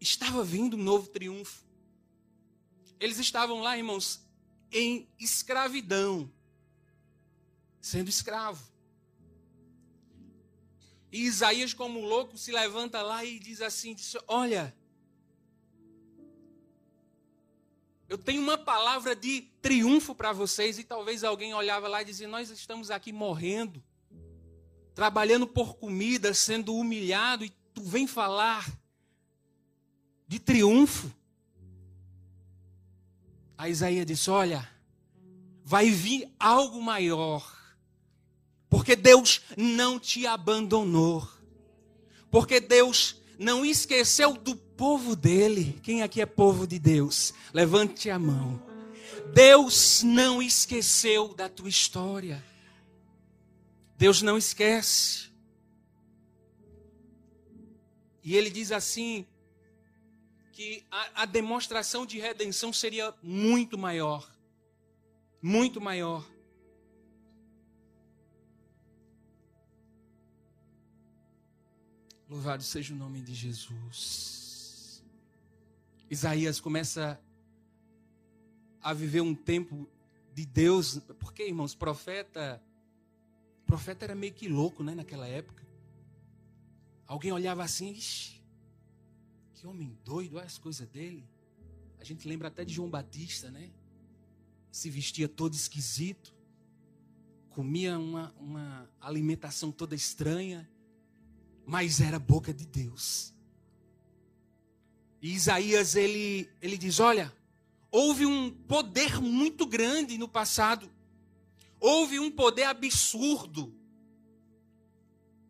estava 0.00 0.42
vindo 0.42 0.76
um 0.76 0.82
novo 0.82 1.08
triunfo. 1.08 1.64
Eles 2.98 3.18
estavam 3.18 3.60
lá, 3.60 3.78
irmãos, 3.78 4.26
em 4.72 5.08
escravidão, 5.20 6.28
sendo 7.80 8.08
escravo. 8.08 8.68
E 11.12 11.20
Isaías, 11.20 11.72
como 11.72 12.00
louco, 12.00 12.36
se 12.36 12.50
levanta 12.50 13.00
lá 13.02 13.24
e 13.24 13.38
diz 13.38 13.60
assim: 13.60 13.94
diz, 13.94 14.16
Olha, 14.26 14.76
eu 18.08 18.18
tenho 18.18 18.42
uma 18.42 18.58
palavra 18.58 19.14
de 19.14 19.42
triunfo 19.62 20.12
para 20.12 20.32
vocês. 20.32 20.76
E 20.76 20.82
talvez 20.82 21.22
alguém 21.22 21.54
olhava 21.54 21.86
lá 21.86 22.02
e 22.02 22.04
dizia: 22.04 22.26
Nós 22.26 22.50
estamos 22.50 22.90
aqui 22.90 23.12
morrendo, 23.12 23.80
trabalhando 24.96 25.46
por 25.46 25.76
comida, 25.76 26.34
sendo 26.34 26.74
humilhado, 26.74 27.44
e 27.44 27.52
tu 27.72 27.82
vem 27.82 28.08
falar 28.08 28.66
de 30.26 30.40
triunfo. 30.40 31.12
A 33.56 33.68
Isaías 33.68 34.04
disse: 34.04 34.28
Olha, 34.28 34.68
vai 35.62 35.90
vir 35.90 36.28
algo 36.40 36.82
maior 36.82 37.54
porque 38.68 38.96
Deus 38.96 39.42
não 39.56 39.98
te 39.98 40.26
abandonou. 40.26 41.26
Porque 42.30 42.58
Deus 42.60 43.16
não 43.38 43.64
esqueceu 43.64 44.32
do 44.32 44.56
povo 44.56 45.14
dele. 45.14 45.78
Quem 45.82 46.02
aqui 46.02 46.20
é 46.20 46.26
povo 46.26 46.66
de 46.66 46.78
Deus? 46.78 47.32
Levante 47.52 48.10
a 48.10 48.18
mão. 48.18 48.62
Deus 49.32 50.02
não 50.02 50.42
esqueceu 50.42 51.34
da 51.34 51.48
tua 51.48 51.68
história. 51.68 52.42
Deus 53.96 54.22
não 54.22 54.36
esquece. 54.36 55.30
E 58.22 58.36
ele 58.36 58.50
diz 58.50 58.72
assim: 58.72 59.26
que 60.52 60.84
a, 60.90 61.22
a, 61.22 61.26
demonstração 61.26 62.06
de 62.06 62.18
redenção 62.18 62.72
seria 62.72 63.14
muito 63.22 63.76
maior. 63.76 64.26
Muito 65.40 65.80
maior. 65.80 66.26
Louvado 72.28 72.62
seja 72.62 72.92
o 72.92 72.96
nome 72.96 73.20
de 73.20 73.34
Jesus. 73.34 75.04
Isaías 76.10 76.58
começa 76.58 77.20
a 78.82 78.92
viver 78.92 79.20
um 79.20 79.34
tempo 79.34 79.88
de 80.32 80.44
Deus, 80.46 80.98
porque, 81.18 81.46
irmãos, 81.46 81.74
profeta, 81.74 82.62
profeta 83.66 84.04
era 84.04 84.14
meio 84.14 84.32
que 84.32 84.48
louco, 84.48 84.82
né, 84.82 84.94
naquela 84.94 85.26
época. 85.26 85.66
Alguém 87.06 87.32
olhava 87.32 87.62
assim, 87.62 87.90
Ixi, 87.92 88.42
que 89.54 89.66
homem 89.66 89.96
doido, 90.04 90.36
olha 90.36 90.46
as 90.46 90.58
coisas 90.58 90.86
dele. 90.88 91.28
A 91.98 92.04
gente 92.04 92.26
lembra 92.28 92.48
até 92.48 92.64
de 92.64 92.74
João 92.74 92.90
Batista, 92.90 93.50
né? 93.50 93.70
Se 94.70 94.90
vestia 94.90 95.28
todo 95.28 95.54
esquisito, 95.54 96.34
comia 97.50 97.98
uma, 97.98 98.34
uma 98.38 98.90
alimentação 99.00 99.72
toda 99.72 99.94
estranha 99.94 100.68
mas 101.66 102.00
era 102.00 102.18
boca 102.18 102.54
de 102.54 102.64
Deus. 102.64 103.34
E 105.20 105.34
Isaías 105.34 105.96
ele, 105.96 106.48
ele 106.62 106.78
diz: 106.78 107.00
Olha, 107.00 107.34
houve 107.90 108.24
um 108.24 108.50
poder 108.50 109.20
muito 109.20 109.66
grande 109.66 110.16
no 110.16 110.28
passado, 110.28 110.88
houve 111.80 112.18
um 112.18 112.30
poder 112.30 112.64
absurdo. 112.64 113.74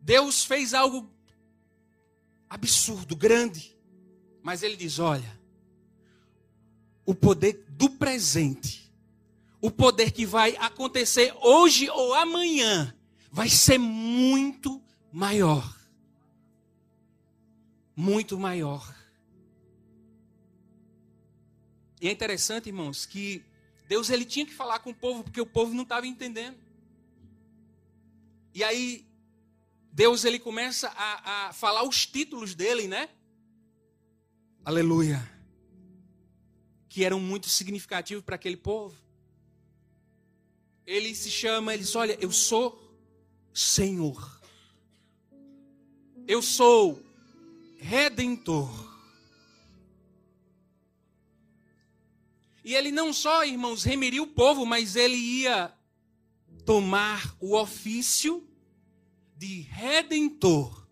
Deus 0.01 0.43
fez 0.43 0.73
algo 0.73 1.09
absurdo, 2.49 3.15
grande, 3.15 3.77
mas 4.41 4.63
ele 4.63 4.75
diz: 4.75 4.99
Olha, 4.99 5.39
o 7.05 7.13
poder 7.13 7.65
do 7.69 7.89
presente, 7.89 8.93
o 9.61 9.69
poder 9.69 10.11
que 10.11 10.25
vai 10.25 10.55
acontecer 10.57 11.33
hoje 11.41 11.89
ou 11.89 12.13
amanhã, 12.13 12.95
vai 13.31 13.49
ser 13.49 13.77
muito 13.77 14.81
maior 15.11 15.77
muito 17.97 18.37
maior. 18.37 18.95
E 21.99 22.07
é 22.07 22.11
interessante, 22.11 22.67
irmãos, 22.67 23.07
que 23.07 23.43
Deus 23.87 24.09
ele 24.09 24.25
tinha 24.25 24.45
que 24.45 24.53
falar 24.53 24.79
com 24.79 24.89
o 24.89 24.95
povo 24.95 25.23
porque 25.23 25.39
o 25.39 25.45
povo 25.45 25.73
não 25.73 25.83
estava 25.83 26.05
entendendo. 26.05 26.57
E 28.53 28.63
aí 28.63 29.07
Deus 29.91 30.25
ele 30.25 30.39
começa 30.39 30.89
a, 30.89 31.47
a 31.47 31.53
falar 31.53 31.83
os 31.83 32.05
títulos 32.05 32.53
dele, 32.53 32.87
né? 32.87 33.09
Aleluia. 34.63 35.27
Que 36.89 37.03
eram 37.03 37.19
muito 37.19 37.47
significativos 37.47 38.23
para 38.23 38.35
aquele 38.35 38.57
povo. 38.57 38.95
Ele 40.85 41.15
se 41.15 41.31
chama, 41.31 41.73
ele 41.73 41.83
diz: 41.83 41.95
Olha, 41.95 42.17
eu 42.21 42.31
sou 42.31 42.79
Senhor. 43.53 44.41
Eu 46.27 46.41
sou 46.41 47.01
redentor. 47.77 48.86
E 52.67 52.75
ele 52.75 52.91
não 52.91 53.13
só, 53.13 53.45
irmãos, 53.45 53.85
remiria 53.85 54.21
o 54.21 54.27
povo, 54.27 54.65
mas 54.65 54.97
ele 54.97 55.15
ia 55.15 55.71
tomar 56.65 57.33
o 57.39 57.55
ofício 57.55 58.45
de 59.37 59.61
redentor 59.61 60.85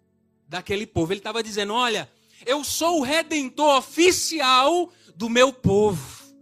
daquele 0.48 0.88
povo. 0.88 1.12
Ele 1.12 1.20
estava 1.20 1.44
dizendo: 1.44 1.74
Olha, 1.74 2.10
eu 2.46 2.64
sou 2.64 3.02
o 3.02 3.04
redentor 3.04 3.80
oficial 3.80 4.90
do 5.18 5.28
meu 5.28 5.52
povo. 5.52 6.34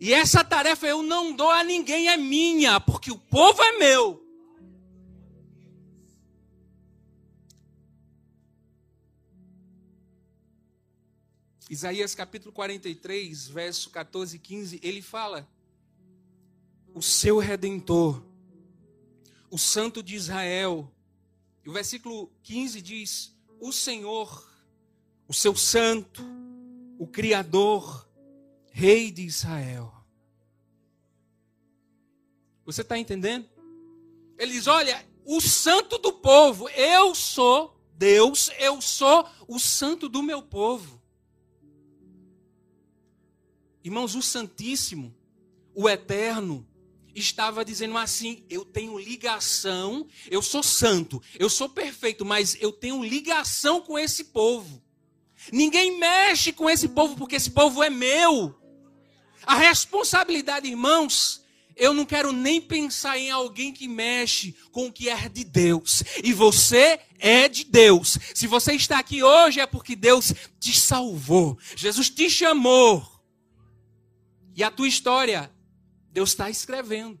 E 0.00 0.14
essa 0.14 0.42
tarefa 0.42 0.86
eu 0.86 1.02
não 1.02 1.34
dou 1.34 1.50
a 1.50 1.62
ninguém, 1.62 2.08
é 2.08 2.16
minha, 2.16 2.80
porque 2.80 3.10
o 3.10 3.18
povo 3.18 3.62
é 3.62 3.72
meu. 3.72 4.24
Isaías 11.70 12.16
capítulo 12.16 12.52
43, 12.52 13.46
verso 13.46 13.90
14 13.90 14.34
e 14.34 14.38
15, 14.40 14.80
ele 14.82 15.00
fala: 15.00 15.48
O 16.92 17.00
seu 17.00 17.38
redentor, 17.38 18.20
o 19.48 19.56
Santo 19.56 20.02
de 20.02 20.16
Israel. 20.16 20.92
E 21.64 21.70
o 21.70 21.72
versículo 21.72 22.28
15 22.42 22.82
diz: 22.82 23.36
O 23.60 23.72
Senhor, 23.72 24.52
o 25.28 25.32
seu 25.32 25.54
Santo, 25.54 26.24
o 26.98 27.06
Criador, 27.06 28.04
Rei 28.72 29.12
de 29.12 29.22
Israel. 29.22 29.94
Você 32.64 32.80
está 32.80 32.98
entendendo? 32.98 33.48
Ele 34.36 34.54
diz: 34.54 34.66
Olha, 34.66 35.06
o 35.24 35.40
Santo 35.40 35.98
do 35.98 36.14
povo, 36.14 36.68
eu 36.70 37.14
sou 37.14 37.80
Deus, 37.92 38.50
eu 38.58 38.82
sou 38.82 39.24
o 39.46 39.60
Santo 39.60 40.08
do 40.08 40.20
meu 40.20 40.42
povo. 40.42 40.99
Irmãos, 43.82 44.14
o 44.14 44.22
Santíssimo, 44.22 45.14
o 45.74 45.88
Eterno, 45.88 46.66
estava 47.14 47.64
dizendo 47.64 47.96
assim: 47.96 48.44
eu 48.48 48.64
tenho 48.64 48.98
ligação, 48.98 50.06
eu 50.30 50.42
sou 50.42 50.62
santo, 50.62 51.22
eu 51.38 51.48
sou 51.48 51.68
perfeito, 51.68 52.24
mas 52.24 52.56
eu 52.60 52.72
tenho 52.72 53.02
ligação 53.02 53.80
com 53.80 53.98
esse 53.98 54.24
povo. 54.24 54.82
Ninguém 55.52 55.98
mexe 55.98 56.52
com 56.52 56.68
esse 56.68 56.88
povo 56.88 57.16
porque 57.16 57.36
esse 57.36 57.50
povo 57.50 57.82
é 57.82 57.88
meu. 57.88 58.54
A 59.44 59.56
responsabilidade, 59.56 60.68
irmãos, 60.68 61.42
eu 61.74 61.94
não 61.94 62.04
quero 62.04 62.30
nem 62.30 62.60
pensar 62.60 63.16
em 63.18 63.30
alguém 63.30 63.72
que 63.72 63.88
mexe 63.88 64.54
com 64.70 64.88
o 64.88 64.92
que 64.92 65.08
é 65.08 65.28
de 65.30 65.44
Deus. 65.44 66.02
E 66.22 66.30
você 66.34 67.00
é 67.18 67.48
de 67.48 67.64
Deus. 67.64 68.18
Se 68.34 68.46
você 68.46 68.74
está 68.74 68.98
aqui 68.98 69.22
hoje 69.22 69.60
é 69.60 69.66
porque 69.66 69.96
Deus 69.96 70.34
te 70.58 70.78
salvou. 70.78 71.58
Jesus 71.74 72.10
te 72.10 72.28
chamou. 72.28 73.19
E 74.60 74.62
a 74.62 74.70
tua 74.70 74.86
história 74.86 75.50
Deus 76.12 76.28
está 76.32 76.50
escrevendo. 76.50 77.18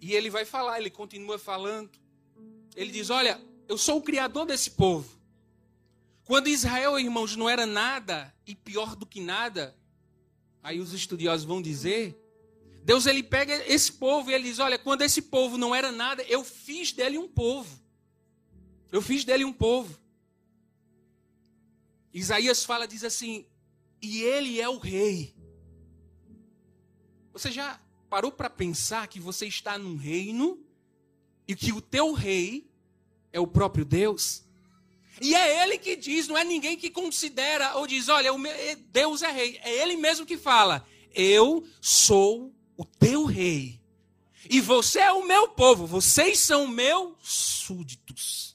E 0.00 0.14
ele 0.14 0.30
vai 0.30 0.46
falar, 0.46 0.80
ele 0.80 0.88
continua 0.88 1.38
falando. 1.38 1.90
Ele 2.74 2.90
diz: 2.90 3.10
Olha, 3.10 3.38
eu 3.68 3.76
sou 3.76 3.98
o 3.98 4.02
criador 4.02 4.46
desse 4.46 4.70
povo. 4.70 5.20
Quando 6.24 6.48
Israel, 6.48 6.98
irmãos, 6.98 7.36
não 7.36 7.46
era 7.46 7.66
nada 7.66 8.34
e 8.46 8.54
pior 8.54 8.96
do 8.96 9.04
que 9.04 9.20
nada, 9.20 9.76
aí 10.62 10.80
os 10.80 10.94
estudiosos 10.94 11.44
vão 11.44 11.60
dizer, 11.60 12.18
Deus 12.82 13.04
ele 13.04 13.22
pega 13.22 13.52
esse 13.70 13.92
povo 13.92 14.30
e 14.30 14.34
ele 14.34 14.44
diz: 14.44 14.60
Olha, 14.60 14.78
quando 14.78 15.02
esse 15.02 15.20
povo 15.20 15.58
não 15.58 15.74
era 15.74 15.92
nada, 15.92 16.22
eu 16.22 16.42
fiz 16.42 16.90
dele 16.90 17.18
um 17.18 17.28
povo. 17.28 17.78
Eu 18.90 19.02
fiz 19.02 19.24
dele 19.24 19.44
um 19.44 19.52
povo. 19.52 20.05
Isaías 22.18 22.64
fala, 22.64 22.88
diz 22.88 23.04
assim: 23.04 23.46
e 24.00 24.22
ele 24.22 24.60
é 24.60 24.68
o 24.68 24.78
rei. 24.78 25.34
Você 27.32 27.50
já 27.50 27.78
parou 28.08 28.32
para 28.32 28.48
pensar 28.48 29.06
que 29.08 29.20
você 29.20 29.46
está 29.46 29.76
num 29.76 29.96
reino 29.96 30.58
e 31.46 31.54
que 31.54 31.72
o 31.72 31.80
teu 31.80 32.12
rei 32.12 32.70
é 33.32 33.38
o 33.38 33.46
próprio 33.46 33.84
Deus? 33.84 34.44
E 35.20 35.34
é 35.34 35.62
ele 35.62 35.78
que 35.78 35.96
diz, 35.96 36.28
não 36.28 36.36
é 36.36 36.44
ninguém 36.44 36.76
que 36.76 36.90
considera 36.90 37.76
ou 37.76 37.86
diz, 37.86 38.08
olha, 38.08 38.30
é, 38.48 38.76
Deus 38.76 39.22
é 39.22 39.30
rei. 39.30 39.58
É 39.62 39.82
ele 39.82 39.96
mesmo 39.96 40.24
que 40.24 40.38
fala: 40.38 40.86
Eu 41.14 41.66
sou 41.80 42.54
o 42.76 42.84
teu 42.84 43.24
rei. 43.24 43.80
E 44.48 44.60
você 44.60 45.00
é 45.00 45.12
o 45.12 45.26
meu 45.26 45.48
povo, 45.48 45.86
vocês 45.86 46.38
são 46.38 46.66
meus 46.66 47.16
súditos. 47.20 48.45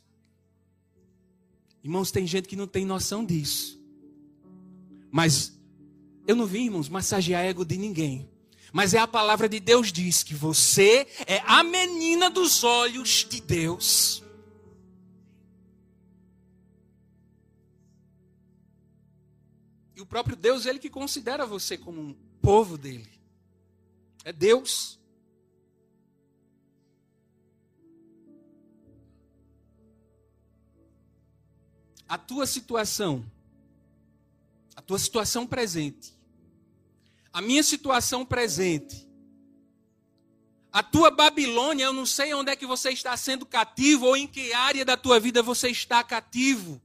Irmãos, 1.83 2.11
tem 2.11 2.27
gente 2.27 2.47
que 2.47 2.55
não 2.55 2.67
tem 2.67 2.85
noção 2.85 3.25
disso. 3.25 3.79
Mas 5.11 5.59
eu 6.27 6.35
não 6.35 6.45
vi, 6.45 6.65
irmãos, 6.65 6.87
massagear 6.87 7.43
ego 7.43 7.65
de 7.65 7.77
ninguém. 7.77 8.29
Mas 8.71 8.93
é 8.93 8.99
a 8.99 9.07
palavra 9.07 9.49
de 9.49 9.59
Deus 9.59 9.91
diz 9.91 10.23
que 10.23 10.33
você 10.33 11.07
é 11.27 11.41
a 11.45 11.63
menina 11.63 12.29
dos 12.29 12.63
olhos 12.63 13.25
de 13.29 13.41
Deus. 13.41 14.23
E 19.95 20.01
o 20.01 20.05
próprio 20.05 20.37
Deus, 20.37 20.65
ele 20.65 20.79
que 20.79 20.89
considera 20.89 21.45
você 21.45 21.77
como 21.77 21.99
um 21.99 22.15
povo 22.41 22.77
dele. 22.77 23.09
É 24.23 24.31
Deus. 24.31 25.00
A 32.11 32.17
tua 32.17 32.45
situação, 32.45 33.25
a 34.75 34.81
tua 34.81 34.99
situação 34.99 35.47
presente, 35.47 36.13
a 37.31 37.41
minha 37.41 37.63
situação 37.63 38.25
presente, 38.25 39.07
a 40.73 40.83
tua 40.83 41.09
Babilônia, 41.09 41.85
eu 41.85 41.93
não 41.93 42.05
sei 42.05 42.33
onde 42.33 42.51
é 42.51 42.55
que 42.57 42.65
você 42.65 42.89
está 42.89 43.15
sendo 43.15 43.45
cativo 43.45 44.07
ou 44.07 44.17
em 44.17 44.27
que 44.27 44.51
área 44.51 44.83
da 44.83 44.97
tua 44.97 45.21
vida 45.21 45.41
você 45.41 45.69
está 45.69 46.03
cativo. 46.03 46.81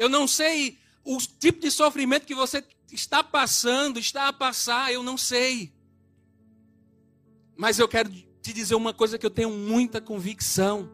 Eu 0.00 0.08
não 0.08 0.26
sei 0.26 0.76
o 1.04 1.16
tipo 1.18 1.60
de 1.60 1.70
sofrimento 1.70 2.26
que 2.26 2.34
você 2.34 2.64
está 2.90 3.22
passando, 3.22 4.00
está 4.00 4.26
a 4.26 4.32
passar, 4.32 4.92
eu 4.92 5.04
não 5.04 5.16
sei. 5.16 5.72
Mas 7.56 7.78
eu 7.78 7.86
quero 7.86 8.10
te 8.42 8.52
dizer 8.52 8.74
uma 8.74 8.92
coisa 8.92 9.16
que 9.16 9.26
eu 9.26 9.30
tenho 9.30 9.50
muita 9.50 10.00
convicção 10.00 10.90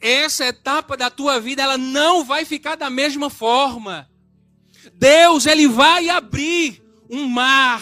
essa 0.00 0.44
etapa 0.46 0.96
da 0.96 1.10
tua 1.10 1.40
vida 1.40 1.62
ela 1.62 1.78
não 1.78 2.24
vai 2.24 2.44
ficar 2.44 2.76
da 2.76 2.90
mesma 2.90 3.30
forma. 3.30 4.08
Deus, 4.94 5.46
ele 5.46 5.66
vai 5.66 6.08
abrir 6.08 6.82
um 7.10 7.26
mar 7.26 7.80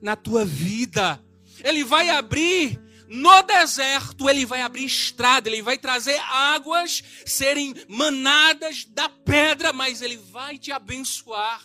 na 0.00 0.14
tua 0.14 0.44
vida. 0.44 1.20
Ele 1.62 1.82
vai 1.82 2.10
abrir 2.10 2.80
no 3.08 3.42
deserto, 3.42 4.28
ele 4.28 4.44
vai 4.44 4.60
abrir 4.60 4.84
estrada, 4.84 5.48
ele 5.48 5.62
vai 5.62 5.78
trazer 5.78 6.18
águas 6.30 7.02
serem 7.24 7.74
manadas 7.88 8.84
da 8.84 9.08
pedra, 9.08 9.72
mas 9.72 10.02
ele 10.02 10.16
vai 10.16 10.58
te 10.58 10.72
abençoar. 10.72 11.62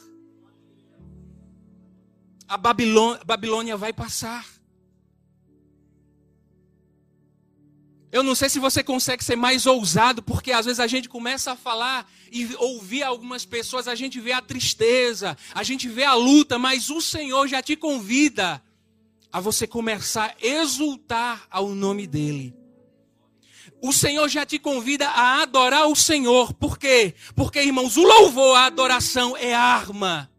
A 2.48 2.58
Babilônia, 2.58 3.78
vai 3.78 3.94
passar. 3.94 4.46
Eu 8.12 8.24
não 8.24 8.34
sei 8.34 8.50
se 8.50 8.58
você 8.58 8.84
consegue 8.84 9.24
ser 9.24 9.36
mais 9.36 9.68
ousado, 9.68 10.24
porque 10.24 10.52
às 10.52 10.66
vezes 10.66 10.80
a 10.80 10.88
gente 10.88 11.08
começa 11.08 11.52
a 11.52 11.56
falar 11.56 12.10
e 12.32 12.56
ouvir 12.56 13.04
algumas 13.04 13.46
pessoas, 13.46 13.88
a 13.88 13.94
gente 13.94 14.20
vê 14.20 14.32
a 14.32 14.42
tristeza, 14.42 15.38
a 15.54 15.62
gente 15.62 15.88
vê 15.88 16.04
a 16.04 16.16
luta, 16.16 16.58
mas 16.58 16.90
o 16.90 17.02
Senhor 17.02 17.48
já 17.48 17.62
te 17.62 17.76
convida 17.76 18.62
a 19.32 19.40
você 19.40 19.68
começar 19.68 20.32
a 20.32 20.46
exultar 20.46 21.46
ao 21.52 21.70
nome 21.70 22.08
dEle. 22.08 22.56
O 23.80 23.94
Senhor 23.94 24.28
já 24.28 24.44
te 24.44 24.58
convida 24.58 25.08
a 25.08 25.44
adorar 25.44 25.88
o 25.88 25.96
Senhor. 25.96 26.52
Por 26.54 26.80
quê? 26.80 27.14
Porque, 27.36 27.62
irmãos, 27.62 27.96
o 27.96 28.04
louvor, 28.04 28.58
a 28.58 28.66
adoração 28.66 29.38
é 29.38 29.54
arma. 29.54 30.30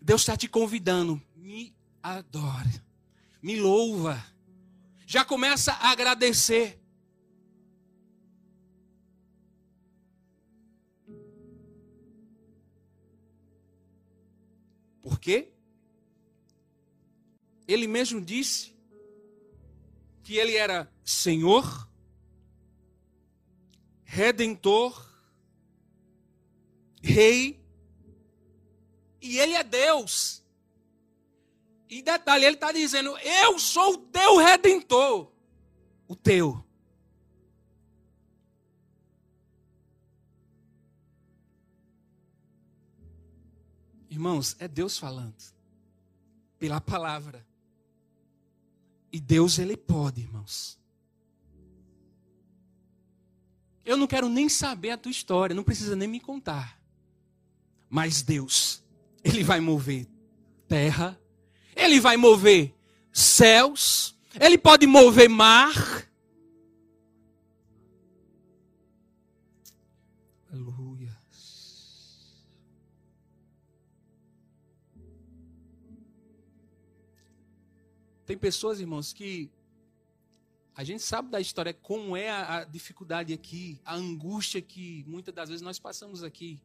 Deus 0.00 0.22
está 0.22 0.36
te 0.36 0.48
convidando. 0.48 1.20
Me 1.36 1.74
adore. 2.02 2.80
Me 3.42 3.56
louva 3.56 4.24
já 5.08 5.24
começa 5.24 5.72
a 5.72 5.90
agradecer. 5.90 6.78
Por 15.00 15.18
quê? 15.18 15.50
Ele 17.66 17.86
mesmo 17.86 18.20
disse 18.20 18.76
que 20.22 20.36
ele 20.36 20.54
era 20.56 20.92
Senhor, 21.02 21.88
Redentor, 24.04 25.10
Rei, 27.02 27.64
e 29.22 29.38
ele 29.38 29.54
é 29.54 29.64
Deus. 29.64 30.44
E 31.88 32.02
detalhe, 32.02 32.44
ele 32.44 32.54
está 32.54 32.70
dizendo: 32.70 33.16
Eu 33.18 33.58
sou 33.58 33.94
o 33.94 33.98
teu 33.98 34.36
redentor. 34.36 35.32
O 36.06 36.14
teu. 36.14 36.64
Irmãos, 44.10 44.56
é 44.58 44.66
Deus 44.66 44.98
falando. 44.98 45.34
Pela 46.58 46.80
palavra. 46.80 47.46
E 49.12 49.20
Deus, 49.20 49.58
ele 49.58 49.76
pode, 49.76 50.20
irmãos. 50.20 50.78
Eu 53.84 53.96
não 53.96 54.06
quero 54.06 54.28
nem 54.28 54.48
saber 54.50 54.90
a 54.90 54.98
tua 54.98 55.10
história, 55.10 55.54
não 55.54 55.64
precisa 55.64 55.96
nem 55.96 56.06
me 56.06 56.20
contar. 56.20 56.78
Mas 57.88 58.20
Deus, 58.20 58.82
ele 59.24 59.42
vai 59.42 59.60
mover 59.60 60.06
terra, 60.66 61.18
ele 61.78 62.00
vai 62.00 62.16
mover 62.16 62.74
céus, 63.12 64.16
ele 64.38 64.58
pode 64.58 64.84
mover 64.86 65.28
mar. 65.28 65.72
Aleluia. 70.52 71.16
Tem 78.26 78.36
pessoas, 78.36 78.80
irmãos, 78.80 79.12
que 79.12 79.48
a 80.74 80.82
gente 80.82 81.02
sabe 81.02 81.30
da 81.30 81.40
história 81.40 81.72
como 81.72 82.16
é 82.16 82.28
a, 82.28 82.64
dificuldade 82.64 83.32
aqui, 83.32 83.80
a 83.84 83.94
angústia 83.94 84.60
que 84.60 85.04
muitas 85.06 85.34
das 85.34 85.48
vezes 85.48 85.62
nós 85.62 85.78
passamos 85.78 86.24
aqui 86.24 86.60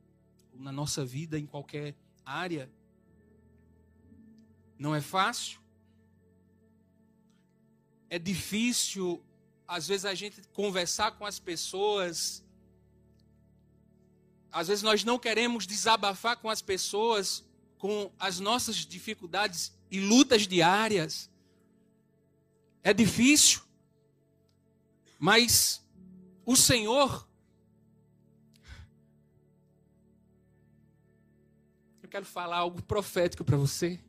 na 0.54 0.72
nossa 0.72 1.06
vida, 1.06 1.38
em 1.38 1.46
qualquer 1.46 1.96
área. 2.26 2.70
Não 4.84 4.94
é 4.94 5.00
fácil. 5.00 5.62
É 8.10 8.20
difícil, 8.20 9.24
às 9.66 9.88
vezes, 9.88 10.04
a 10.04 10.14
gente 10.14 10.42
conversar 10.50 11.12
com 11.12 11.26
as 11.26 11.40
pessoas 11.40 12.44
às 14.52 14.68
vezes 14.68 14.84
nós 14.84 15.04
não 15.04 15.18
queremos 15.18 15.66
desabafar 15.66 16.36
com 16.38 16.50
as 16.50 16.62
pessoas 16.62 17.44
com 17.78 18.12
as 18.20 18.40
nossas 18.40 18.76
dificuldades 18.76 19.74
e 19.90 20.00
lutas 20.00 20.46
diárias. 20.46 21.30
É 22.84 22.94
difícil. 22.94 23.62
Mas 25.18 25.82
o 26.46 26.56
Senhor 26.58 27.28
Eu 32.04 32.10
quero 32.10 32.26
falar 32.26 32.58
algo 32.58 32.82
profético 32.84 33.46
para 33.46 33.58
você. 33.58 34.00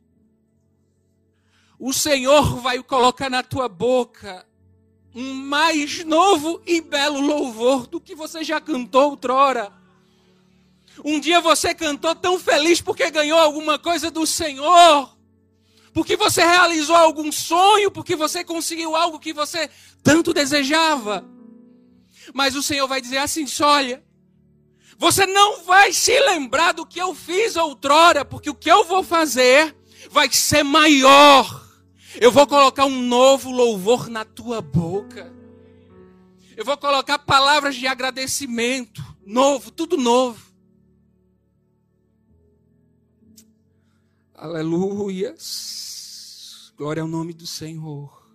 O 1.85 1.93
Senhor 1.93 2.61
vai 2.61 2.81
colocar 2.81 3.29
na 3.29 3.43
tua 3.43 3.69
boca 3.69 4.43
um 5.13 5.35
mais 5.35 6.03
novo 6.03 6.59
e 6.65 6.81
belo 6.81 7.21
louvor 7.21 7.85
do 7.85 8.01
que 8.01 8.15
você 8.15 8.43
já 8.43 8.59
cantou 8.59 9.11
outrora. 9.11 9.71
Um 11.03 11.19
dia 11.19 11.39
você 11.41 11.75
cantou 11.75 12.15
tão 12.15 12.39
feliz 12.39 12.81
porque 12.81 13.11
ganhou 13.11 13.37
alguma 13.37 13.77
coisa 13.77 14.09
do 14.09 14.25
Senhor, 14.25 15.15
porque 15.93 16.17
você 16.17 16.43
realizou 16.43 16.95
algum 16.95 17.31
sonho, 17.31 17.91
porque 17.91 18.15
você 18.15 18.43
conseguiu 18.43 18.95
algo 18.95 19.19
que 19.19 19.31
você 19.31 19.69
tanto 20.01 20.33
desejava. 20.33 21.23
Mas 22.33 22.55
o 22.55 22.63
Senhor 22.63 22.87
vai 22.87 22.99
dizer 22.99 23.19
assim: 23.19 23.45
olha, 23.61 24.03
você 24.97 25.27
não 25.27 25.63
vai 25.63 25.93
se 25.93 26.19
lembrar 26.19 26.71
do 26.71 26.83
que 26.83 26.99
eu 26.99 27.13
fiz 27.13 27.55
outrora, 27.55 28.25
porque 28.25 28.49
o 28.49 28.55
que 28.55 28.71
eu 28.71 28.85
vou 28.85 29.03
fazer 29.03 29.77
vai 30.09 30.27
ser 30.31 30.63
maior. 30.63 31.64
Eu 32.19 32.31
vou 32.31 32.47
colocar 32.47 32.85
um 32.85 33.01
novo 33.01 33.51
louvor 33.51 34.07
na 34.09 34.23
tua 34.23 34.61
boca. 34.61 35.33
Eu 36.55 36.63
vou 36.63 36.77
colocar 36.77 37.19
palavras 37.19 37.75
de 37.75 37.85
agradecimento, 37.85 39.03
novo, 39.25 39.69
tudo 39.69 39.97
novo. 39.97 40.53
Aleluia. 44.33 45.35
Glória 46.77 47.01
ao 47.01 47.07
nome 47.07 47.33
do 47.33 47.45
Senhor. 47.45 48.25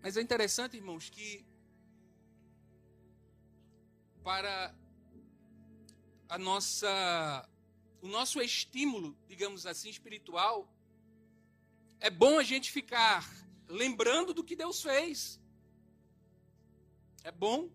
Mas 0.00 0.16
é 0.16 0.20
interessante, 0.20 0.76
irmãos, 0.76 1.10
que 1.10 1.44
para 4.22 4.74
a 6.28 6.38
nossa 6.38 7.48
o 8.02 8.08
nosso 8.08 8.42
estímulo, 8.42 9.16
digamos 9.28 9.64
assim, 9.64 9.88
espiritual, 9.88 10.68
é 12.00 12.10
bom 12.10 12.38
a 12.38 12.42
gente 12.42 12.72
ficar 12.72 13.24
lembrando 13.68 14.34
do 14.34 14.42
que 14.42 14.56
Deus 14.56 14.82
fez. 14.82 15.40
É 17.22 17.30
bom. 17.30 17.70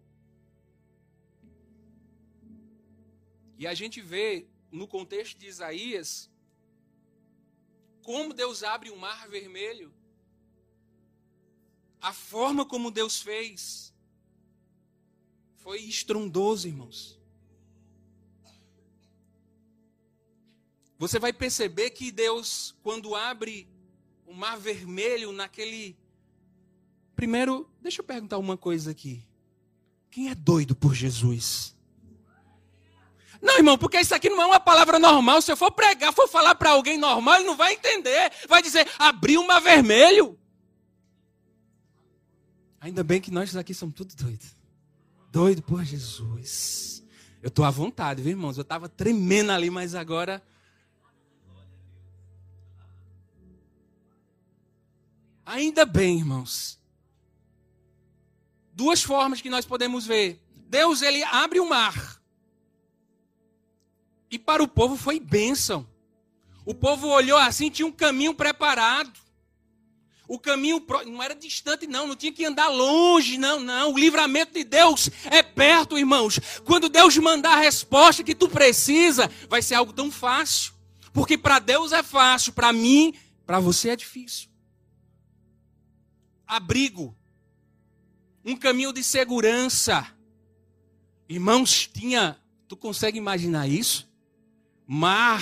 E 3.57 3.65
a 3.65 3.73
gente 3.73 4.01
vê 4.01 4.45
no 4.69 4.85
contexto 4.85 5.37
de 5.39 5.47
Isaías 5.47 6.29
como 8.03 8.33
Deus 8.33 8.63
abre 8.63 8.89
o 8.89 8.97
mar 8.97 9.27
vermelho, 9.27 9.93
a 12.01 12.13
forma 12.13 12.65
como 12.65 12.91
Deus 12.91 13.21
fez 13.21 13.93
foi 15.57 15.81
estrondoso, 15.81 16.67
irmãos. 16.67 17.16
Você 20.97 21.19
vai 21.19 21.31
perceber 21.31 21.91
que 21.91 22.11
Deus, 22.11 22.75
quando 22.81 23.15
abre 23.15 23.67
o 24.25 24.33
mar 24.33 24.57
vermelho 24.57 25.31
naquele. 25.31 25.97
Primeiro, 27.15 27.69
deixa 27.81 28.01
eu 28.01 28.05
perguntar 28.05 28.37
uma 28.37 28.57
coisa 28.57 28.91
aqui. 28.91 29.25
Quem 30.09 30.29
é 30.29 30.35
doido 30.35 30.75
por 30.75 30.93
Jesus? 30.95 31.75
Não, 33.41 33.57
irmão, 33.57 33.77
porque 33.77 33.99
isso 33.99 34.15
aqui 34.15 34.29
não 34.29 34.41
é 34.41 34.45
uma 34.47 34.59
palavra 34.59 34.97
normal. 34.97 35.41
Se 35.41 35.51
eu 35.51 35.57
for 35.57 35.71
pregar, 35.71 36.11
for 36.11 36.27
falar 36.27 36.55
para 36.55 36.71
alguém 36.71 36.97
normal, 36.97 37.35
ele 37.35 37.45
não 37.45 37.55
vai 37.55 37.73
entender. 37.73 38.31
Vai 38.47 38.61
dizer, 38.61 38.87
abriu 38.97 39.41
o 39.41 39.47
mar 39.47 39.61
vermelho. 39.61 40.37
Ainda 42.81 43.03
bem 43.03 43.21
que 43.21 43.31
nós 43.31 43.55
aqui 43.55 43.73
somos 43.73 43.95
tudo 43.95 44.15
doidos. 44.15 44.55
Doido 45.31 45.61
por 45.61 45.83
Jesus. 45.83 47.03
Eu 47.41 47.49
estou 47.49 47.63
à 47.63 47.69
vontade, 47.69 48.21
viu, 48.21 48.31
irmãos? 48.31 48.57
Eu 48.57 48.63
estava 48.63 48.89
tremendo 48.89 49.51
ali, 49.51 49.69
mas 49.69 49.93
agora 49.93 50.41
Ainda 55.47 55.85
bem, 55.85 56.17
irmãos. 56.17 56.77
Duas 58.73 59.01
formas 59.01 59.39
que 59.39 59.49
nós 59.49 59.65
podemos 59.65 60.05
ver. 60.05 60.41
Deus, 60.67 61.01
ele 61.01 61.23
abre 61.23 61.61
o 61.61 61.69
mar. 61.69 62.21
E 64.29 64.37
para 64.37 64.61
o 64.61 64.67
povo 64.67 64.97
foi 64.97 65.21
bênção. 65.21 65.87
O 66.65 66.73
povo 66.73 67.07
olhou 67.07 67.37
assim, 67.37 67.69
tinha 67.69 67.87
um 67.87 67.93
caminho 67.93 68.33
preparado. 68.33 69.17
O 70.27 70.37
caminho 70.37 70.85
não 71.05 71.23
era 71.23 71.33
distante, 71.33 71.87
não, 71.87 72.07
não 72.07 72.15
tinha 72.17 72.33
que 72.33 72.43
andar 72.43 72.67
longe, 72.67 73.37
não, 73.37 73.61
não. 73.61 73.93
O 73.93 73.97
livramento 73.97 74.51
de 74.51 74.65
Deus 74.65 75.09
é 75.31 75.41
perto, 75.41 75.97
irmãos. 75.97 76.41
Quando 76.65 76.89
Deus 76.89 77.17
mandar 77.19 77.53
a 77.53 77.61
resposta 77.61 78.21
que 78.21 78.35
tu 78.35 78.49
precisa, 78.49 79.31
vai 79.47 79.61
ser 79.61 79.75
algo 79.75 79.93
tão 79.93 80.11
fácil. 80.11 80.73
Porque 81.13 81.37
para 81.37 81.59
Deus 81.59 81.93
é 81.93 82.03
fácil, 82.03 82.51
para 82.51 82.73
mim, 82.73 83.13
para 83.45 83.61
você 83.61 83.91
é 83.91 83.95
difícil 83.95 84.46
abrigo, 86.47 87.15
um 88.45 88.55
caminho 88.55 88.93
de 88.93 89.03
segurança. 89.03 90.07
Irmãos, 91.27 91.87
tinha, 91.87 92.39
tu 92.67 92.77
consegue 92.77 93.17
imaginar 93.17 93.67
isso? 93.67 94.09
Mar 94.87 95.41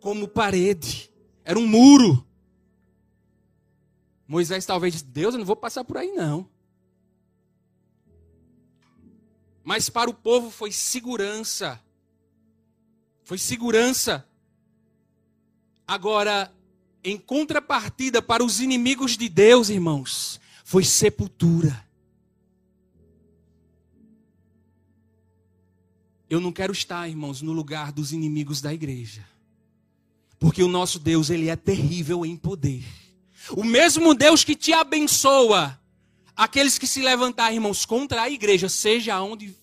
como 0.00 0.28
parede, 0.28 1.10
era 1.44 1.58
um 1.58 1.66
muro. 1.66 2.26
Moisés 4.26 4.64
talvez 4.64 4.94
disse: 4.94 5.04
Deus, 5.04 5.34
eu 5.34 5.38
não 5.38 5.44
vou 5.44 5.56
passar 5.56 5.84
por 5.84 5.96
aí 5.96 6.12
não. 6.12 6.48
Mas 9.64 9.90
para 9.90 10.08
o 10.08 10.14
povo 10.14 10.50
foi 10.50 10.72
segurança. 10.72 11.80
Foi 13.24 13.38
segurança. 13.38 14.26
Agora, 15.86 16.52
em 17.02 17.16
contrapartida 17.16 18.20
para 18.20 18.44
os 18.44 18.60
inimigos 18.60 19.16
de 19.16 19.28
Deus, 19.28 19.68
irmãos, 19.68 20.40
foi 20.64 20.84
sepultura. 20.84 21.86
Eu 26.28 26.40
não 26.40 26.52
quero 26.52 26.72
estar, 26.72 27.08
irmãos, 27.08 27.42
no 27.42 27.52
lugar 27.52 27.90
dos 27.90 28.12
inimigos 28.12 28.60
da 28.60 28.72
igreja. 28.72 29.26
Porque 30.38 30.62
o 30.62 30.68
nosso 30.68 30.98
Deus, 30.98 31.28
ele 31.28 31.48
é 31.48 31.56
terrível 31.56 32.24
em 32.24 32.36
poder. 32.36 32.84
O 33.50 33.64
mesmo 33.64 34.14
Deus 34.14 34.44
que 34.44 34.54
te 34.54 34.72
abençoa, 34.72 35.78
aqueles 36.36 36.78
que 36.78 36.86
se 36.86 37.02
levantar, 37.02 37.52
irmãos, 37.52 37.84
contra 37.84 38.22
a 38.22 38.30
igreja, 38.30 38.68
seja 38.68 39.14
aonde 39.14 39.56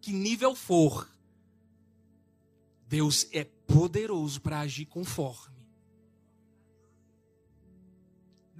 que 0.00 0.12
nível 0.12 0.54
for, 0.54 1.08
Deus 2.86 3.26
é 3.32 3.44
poderoso 3.44 4.40
para 4.40 4.60
agir 4.60 4.86
conforme. 4.86 5.59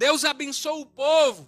Deus 0.01 0.25
abençoou 0.25 0.81
o 0.81 0.85
povo. 0.87 1.47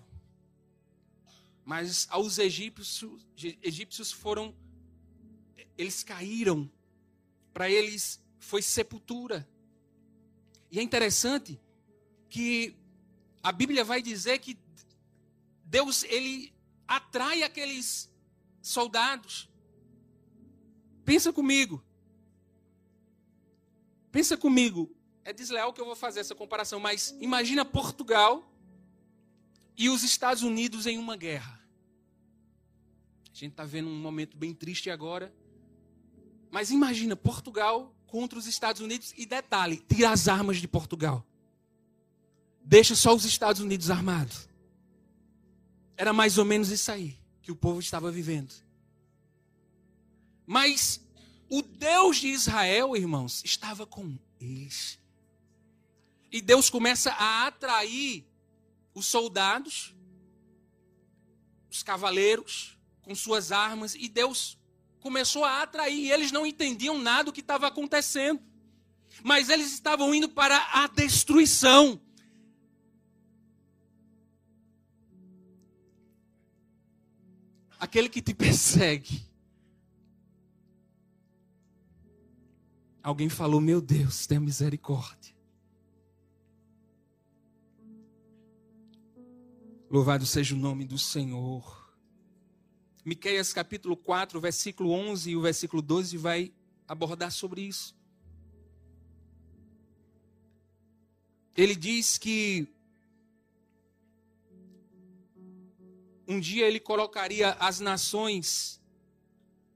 Mas 1.66 2.06
aos 2.12 2.38
egípcios, 2.38 3.26
egípcios 3.64 4.12
foram, 4.12 4.56
eles 5.76 6.04
caíram. 6.04 6.72
Para 7.52 7.68
eles 7.68 8.24
foi 8.38 8.62
sepultura. 8.62 9.50
E 10.70 10.78
é 10.78 10.84
interessante 10.84 11.60
que 12.30 12.76
a 13.42 13.52
Bíblia 13.52 13.84
vai 13.84 14.04
dizer 14.04 14.38
que 14.38 14.56
Deus 15.66 16.04
ele 16.04 16.54
atrai 16.88 17.42
aqueles 17.42 18.08
soldados. 18.62 19.50
Pensa 21.04 21.34
comigo. 21.34 21.84
Pensa 24.12 24.38
comigo 24.38 24.96
é 25.26 25.34
desleal 25.34 25.74
que 25.74 25.80
eu 25.80 25.86
vou 25.86 25.96
fazer 25.96 26.20
essa 26.20 26.36
comparação, 26.36 26.80
mas 26.80 27.16
imagina 27.20 27.64
Portugal 27.64 28.44
e 29.78 29.90
os 29.90 30.04
Estados 30.04 30.44
Unidos 30.44 30.86
em 30.86 30.98
uma 30.98 31.16
guerra. 31.16 31.60
A 33.32 33.36
gente 33.36 33.52
está 33.52 33.66
vendo 33.66 33.90
um 33.90 34.00
momento 34.00 34.38
bem 34.38 34.54
triste 34.54 34.90
agora. 34.90 35.34
Mas 36.52 36.70
imagina 36.70 37.16
Portugal 37.16 37.96
contra 38.06 38.38
os 38.38 38.46
Estados 38.46 38.80
Unidos 38.80 39.12
e 39.18 39.26
detalhe, 39.26 39.84
tira 39.90 40.12
as 40.12 40.28
armas 40.28 40.58
de 40.58 40.68
Portugal. 40.68 41.26
Deixa 42.64 42.96
só 42.96 43.16
os 43.16 43.26
Estados 43.26 43.60
Unidos 43.60 43.90
armados. 43.90 44.48
Era 45.98 46.14
mais 46.14 46.38
ou 46.38 46.46
menos 46.46 46.70
isso 46.70 46.92
aí 46.92 47.18
que 47.42 47.52
o 47.52 47.56
povo 47.56 47.80
estava 47.80 48.12
vivendo. 48.12 48.54
Mas 50.46 51.02
o 51.50 51.64
Deus 51.64 52.18
de 52.18 52.28
Israel, 52.28 52.96
irmãos, 52.96 53.42
estava 53.44 53.88
com 53.88 54.16
eles. 54.40 55.00
E 56.34 56.42
Deus 56.42 56.68
começa 56.68 57.12
a 57.12 57.46
atrair 57.46 58.26
os 58.96 59.06
soldados, 59.06 59.96
os 61.70 61.84
cavaleiros, 61.84 62.76
com 63.04 63.14
suas 63.14 63.52
armas 63.52 63.94
e 63.94 64.10
Deus 64.10 64.58
começou 65.00 65.46
a 65.46 65.62
atrair. 65.62 66.10
Eles 66.10 66.32
não 66.32 66.44
entendiam 66.44 66.98
nada 66.98 67.26
do 67.26 67.32
que 67.32 67.42
estava 67.42 67.68
acontecendo, 67.68 68.42
mas 69.24 69.48
eles 69.48 69.72
estavam 69.74 70.12
indo 70.16 70.28
para 70.28 70.58
a 70.74 70.88
destruição. 70.88 72.02
Aquele 77.80 78.10
que 78.10 78.24
te 78.24 78.34
persegue. 78.34 79.24
Alguém 83.04 83.30
falou: 83.30 83.62
Meu 83.62 83.80
Deus, 83.80 84.26
tenha 84.26 84.40
misericórdia. 84.40 85.33
Louvado 89.94 90.26
seja 90.26 90.56
o 90.56 90.58
nome 90.58 90.86
do 90.86 90.98
Senhor. 90.98 91.88
Miqueias 93.06 93.54
capítulo 93.54 93.96
4, 93.96 94.42
versículo 94.42 94.90
11 94.90 95.30
e 95.30 95.36
o 95.36 95.42
versículo 95.42 95.84
12 95.84 96.18
vai 96.18 96.52
abordar 96.88 97.32
sobre 97.32 97.62
isso. 97.62 97.96
Ele 101.56 101.76
diz 101.76 102.18
que 102.18 102.68
um 106.28 106.40
dia 106.40 106.66
ele 106.66 106.80
colocaria 106.80 107.52
as 107.60 107.80
nações 107.80 108.82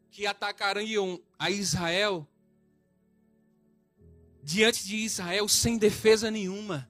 que 0.09 0.25
atacariam 0.25 1.21
a 1.37 1.51
Israel 1.51 2.27
diante 4.41 4.83
de 4.83 4.95
Israel 4.95 5.47
sem 5.47 5.77
defesa 5.77 6.31
nenhuma. 6.31 6.89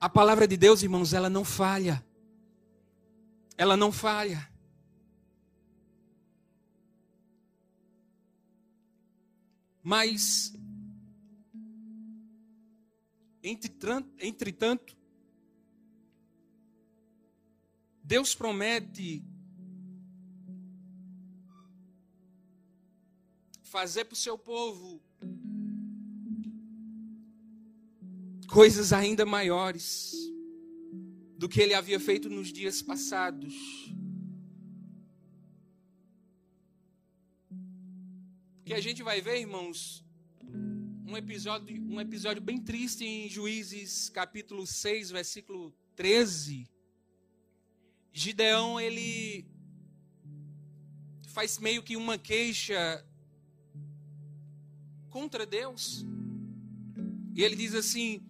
A 0.00 0.08
palavra 0.08 0.46
de 0.46 0.56
Deus, 0.56 0.82
irmãos, 0.82 1.12
ela 1.12 1.28
não 1.28 1.44
falha. 1.44 2.04
Ela 3.56 3.76
não 3.76 3.90
falha. 3.90 4.48
Mas, 9.82 10.54
entretanto, 13.42 14.96
Deus 18.04 18.34
promete 18.34 19.24
fazer 23.62 24.04
para 24.04 24.14
o 24.14 24.16
seu 24.16 24.38
povo 24.38 25.02
coisas 28.48 28.94
ainda 28.94 29.26
maiores 29.26 30.14
do 31.36 31.48
que 31.48 31.60
ele 31.60 31.74
havia 31.74 32.00
feito 32.00 32.30
nos 32.30 32.52
dias 32.52 32.80
passados. 32.80 33.54
Que 38.64 38.72
a 38.72 38.80
gente 38.80 39.02
vai 39.02 39.20
ver, 39.20 39.40
irmãos, 39.40 40.04
um 41.06 41.16
episódio, 41.16 41.80
um 41.82 42.00
episódio 42.00 42.42
bem 42.42 42.58
triste 42.58 43.04
em 43.04 43.28
Juízes, 43.28 44.08
capítulo 44.08 44.66
6, 44.66 45.10
versículo 45.10 45.72
13. 45.94 46.68
Gideão, 48.12 48.80
ele 48.80 49.46
faz 51.28 51.58
meio 51.58 51.82
que 51.82 51.96
uma 51.96 52.18
queixa 52.18 53.04
contra 55.10 55.46
Deus. 55.46 56.04
E 57.34 57.42
ele 57.42 57.54
diz 57.54 57.74
assim: 57.74 58.27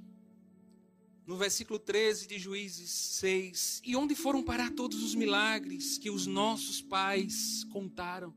no 1.29 1.37
versículo 1.37 1.79
13 1.79 2.27
de 2.27 2.39
Juízes 2.39 2.89
6: 2.91 3.83
E 3.85 3.95
onde 3.95 4.15
foram 4.15 4.43
parar 4.43 4.71
todos 4.71 5.03
os 5.03 5.15
milagres 5.15 5.99
que 5.99 6.09
os 6.09 6.27
nossos 6.27 6.81
pais 6.81 7.65
contaram? 7.65 8.35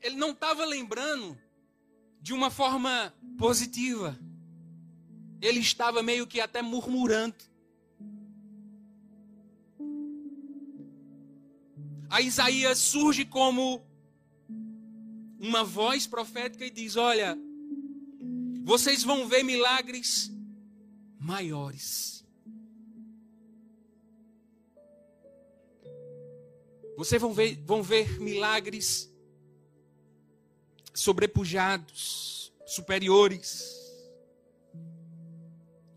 Ele 0.00 0.16
não 0.16 0.30
estava 0.30 0.64
lembrando 0.64 1.38
de 2.22 2.32
uma 2.32 2.48
forma 2.48 3.14
positiva. 3.36 4.18
Ele 5.42 5.60
estava 5.60 6.02
meio 6.02 6.26
que 6.26 6.40
até 6.40 6.62
murmurando. 6.62 7.36
A 12.08 12.22
Isaías 12.22 12.78
surge 12.78 13.26
como 13.26 13.86
uma 15.38 15.62
voz 15.62 16.06
profética 16.06 16.64
e 16.64 16.70
diz: 16.70 16.96
Olha, 16.96 17.38
vocês 18.64 19.04
vão 19.04 19.28
ver 19.28 19.42
milagres 19.42 20.37
maiores. 21.18 22.24
Vocês 26.96 27.20
vão 27.20 27.32
ver, 27.32 27.62
vão 27.64 27.82
ver 27.82 28.20
milagres 28.20 29.08
sobrepujados, 30.92 32.52
superiores. 32.66 33.76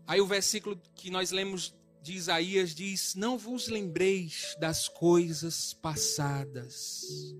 Aí 0.06 0.20
o 0.20 0.26
versículo 0.26 0.80
que 0.94 1.10
nós 1.10 1.30
lemos 1.30 1.74
de 2.02 2.12
Isaías 2.14 2.74
diz: 2.74 3.14
Não 3.14 3.36
vos 3.36 3.68
lembreis 3.68 4.56
das 4.60 4.88
coisas 4.88 5.74
passadas. 5.74 7.34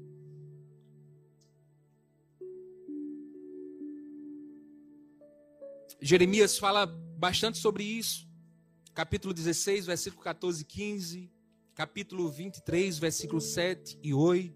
Jeremias 6.01 6.59
fala 6.59 6.87
bastante 7.23 7.59
sobre 7.59 7.85
isso. 7.85 8.29
Capítulo 8.93 9.33
16, 9.33 9.87
versículo 9.87 10.21
14 10.25 10.63
e 10.63 10.65
15. 10.65 11.31
Capítulo 11.73 12.29
23, 12.29 12.99
versículo 12.99 13.41
7 13.41 13.97
e 14.03 14.13
8. 14.13 14.53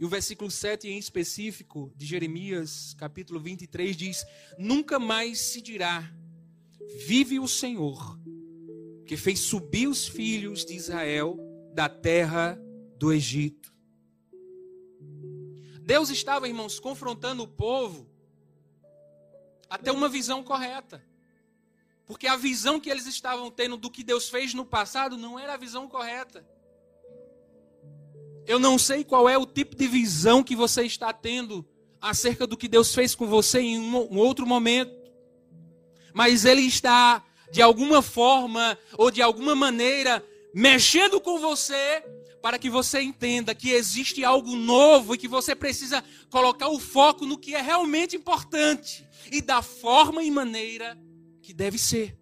E 0.00 0.04
o 0.06 0.08
versículo 0.08 0.50
7 0.50 0.88
em 0.88 0.96
específico 0.96 1.92
de 1.94 2.06
Jeremias, 2.06 2.94
capítulo 2.94 3.38
23, 3.38 3.94
diz: 3.94 4.24
Nunca 4.58 4.98
mais 4.98 5.40
se 5.40 5.60
dirá, 5.60 6.10
vive 7.06 7.38
o 7.38 7.46
Senhor, 7.46 8.18
que 9.04 9.14
fez 9.18 9.40
subir 9.40 9.88
os 9.88 10.08
filhos 10.08 10.64
de 10.64 10.74
Israel 10.74 11.36
da 11.74 11.86
terra 11.86 12.58
do 12.96 13.12
Egito. 13.12 13.74
Deus 15.82 16.08
estava, 16.08 16.48
irmãos, 16.48 16.80
confrontando 16.80 17.42
o 17.42 17.48
povo 17.48 18.08
até 19.68 19.92
uma 19.92 20.08
visão 20.08 20.42
correta. 20.42 21.11
Porque 22.06 22.26
a 22.26 22.36
visão 22.36 22.80
que 22.80 22.90
eles 22.90 23.06
estavam 23.06 23.50
tendo 23.50 23.76
do 23.76 23.90
que 23.90 24.02
Deus 24.02 24.28
fez 24.28 24.54
no 24.54 24.64
passado 24.64 25.16
não 25.16 25.38
era 25.38 25.54
a 25.54 25.56
visão 25.56 25.88
correta. 25.88 26.44
Eu 28.46 28.58
não 28.58 28.78
sei 28.78 29.04
qual 29.04 29.28
é 29.28 29.38
o 29.38 29.46
tipo 29.46 29.76
de 29.76 29.86
visão 29.86 30.42
que 30.42 30.56
você 30.56 30.82
está 30.82 31.12
tendo 31.12 31.64
acerca 32.00 32.46
do 32.46 32.56
que 32.56 32.66
Deus 32.66 32.92
fez 32.94 33.14
com 33.14 33.26
você 33.26 33.60
em 33.60 33.78
um 33.78 34.18
outro 34.18 34.44
momento. 34.44 34.92
Mas 36.12 36.44
Ele 36.44 36.62
está, 36.62 37.24
de 37.52 37.62
alguma 37.62 38.02
forma 38.02 38.76
ou 38.98 39.10
de 39.10 39.22
alguma 39.22 39.54
maneira, 39.54 40.24
mexendo 40.52 41.20
com 41.20 41.38
você 41.38 42.02
para 42.42 42.58
que 42.58 42.68
você 42.68 43.00
entenda 43.00 43.54
que 43.54 43.70
existe 43.70 44.24
algo 44.24 44.56
novo 44.56 45.14
e 45.14 45.18
que 45.18 45.28
você 45.28 45.54
precisa 45.54 46.02
colocar 46.28 46.68
o 46.68 46.80
foco 46.80 47.24
no 47.24 47.38
que 47.38 47.54
é 47.54 47.62
realmente 47.62 48.16
importante 48.16 49.06
e 49.30 49.40
da 49.40 49.62
forma 49.62 50.24
e 50.24 50.30
maneira 50.30 50.98
que 51.42 51.52
deve 51.52 51.76
ser. 51.76 52.16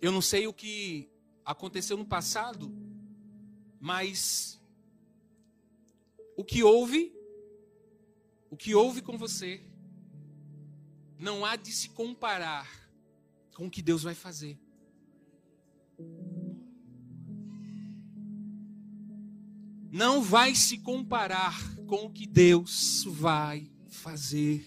Eu 0.00 0.12
não 0.12 0.22
sei 0.22 0.46
o 0.46 0.52
que 0.52 1.10
aconteceu 1.44 1.96
no 1.96 2.06
passado, 2.06 2.72
mas 3.80 4.60
o 6.36 6.44
que 6.44 6.62
houve, 6.62 7.12
o 8.50 8.56
que 8.56 8.74
houve 8.74 9.02
com 9.02 9.16
você, 9.18 9.66
não 11.18 11.44
há 11.44 11.56
de 11.56 11.72
se 11.72 11.88
comparar 11.88 12.68
com 13.54 13.66
o 13.66 13.70
que 13.70 13.82
Deus 13.82 14.02
vai 14.02 14.14
fazer. 14.14 14.58
Não 19.94 20.20
vai 20.20 20.56
se 20.56 20.78
comparar 20.78 21.56
com 21.86 22.06
o 22.06 22.10
que 22.10 22.26
Deus 22.26 23.04
vai 23.06 23.70
fazer. 23.88 24.66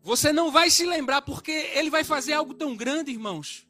Você 0.00 0.32
não 0.32 0.52
vai 0.52 0.70
se 0.70 0.86
lembrar 0.86 1.22
porque 1.22 1.50
ele 1.50 1.90
vai 1.90 2.04
fazer 2.04 2.34
algo 2.34 2.54
tão 2.54 2.76
grande, 2.76 3.10
irmãos. 3.10 3.66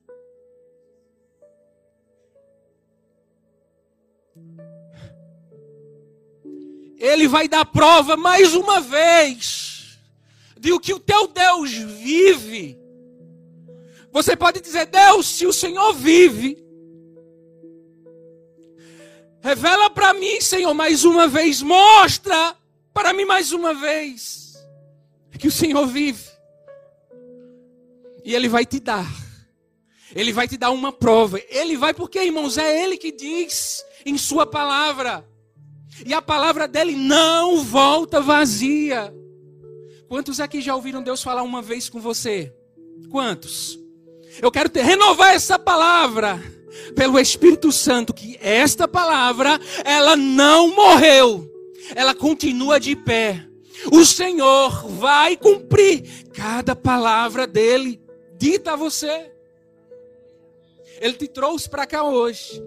Ele 6.98 7.26
vai 7.26 7.48
dar 7.48 7.64
prova 7.64 8.18
mais 8.18 8.54
uma 8.54 8.82
vez 8.82 9.98
de 10.60 10.74
o 10.74 10.78
que 10.78 10.92
o 10.92 11.00
teu 11.00 11.26
Deus 11.26 11.70
vive. 11.72 12.78
Você 14.12 14.36
pode 14.36 14.60
dizer, 14.60 14.84
Deus, 14.84 15.26
se 15.26 15.46
o 15.46 15.54
Senhor 15.54 15.94
vive, 15.94 16.63
Revela 19.44 19.90
para 19.90 20.14
mim, 20.14 20.40
Senhor, 20.40 20.72
mais 20.72 21.04
uma 21.04 21.28
vez. 21.28 21.60
Mostra 21.60 22.56
para 22.94 23.12
mim 23.12 23.26
mais 23.26 23.52
uma 23.52 23.74
vez 23.74 24.56
que 25.38 25.46
o 25.46 25.52
Senhor 25.52 25.86
vive. 25.86 26.24
E 28.24 28.34
Ele 28.34 28.48
vai 28.48 28.64
te 28.64 28.80
dar. 28.80 29.06
Ele 30.14 30.32
vai 30.32 30.48
te 30.48 30.56
dar 30.56 30.70
uma 30.70 30.90
prova. 30.90 31.38
Ele 31.50 31.76
vai, 31.76 31.92
porque, 31.92 32.24
irmãos, 32.24 32.56
é 32.56 32.82
Ele 32.82 32.96
que 32.96 33.12
diz 33.12 33.84
em 34.06 34.16
Sua 34.16 34.46
palavra. 34.46 35.22
E 36.06 36.14
a 36.14 36.22
palavra 36.22 36.66
dele 36.66 36.96
não 36.96 37.62
volta 37.62 38.22
vazia. 38.22 39.14
Quantos 40.08 40.40
aqui 40.40 40.62
já 40.62 40.74
ouviram 40.74 41.02
Deus 41.02 41.22
falar 41.22 41.42
uma 41.42 41.60
vez 41.60 41.90
com 41.90 42.00
você? 42.00 42.50
Quantos? 43.10 43.78
Eu 44.40 44.50
quero 44.50 44.68
ter, 44.68 44.82
renovar 44.82 45.34
essa 45.34 45.58
palavra 45.58 46.42
pelo 46.94 47.18
Espírito 47.18 47.70
Santo 47.72 48.12
que 48.12 48.38
esta 48.40 48.86
palavra, 48.86 49.60
ela 49.84 50.16
não 50.16 50.74
morreu. 50.74 51.50
Ela 51.94 52.14
continua 52.14 52.80
de 52.80 52.96
pé. 52.96 53.46
O 53.92 54.04
Senhor 54.04 54.88
vai 54.88 55.36
cumprir 55.36 56.26
cada 56.32 56.74
palavra 56.74 57.46
dele 57.46 58.00
dita 58.36 58.72
a 58.72 58.76
você. 58.76 59.30
Ele 61.00 61.14
te 61.14 61.28
trouxe 61.28 61.68
para 61.68 61.86
cá 61.86 62.04
hoje. 62.04 62.62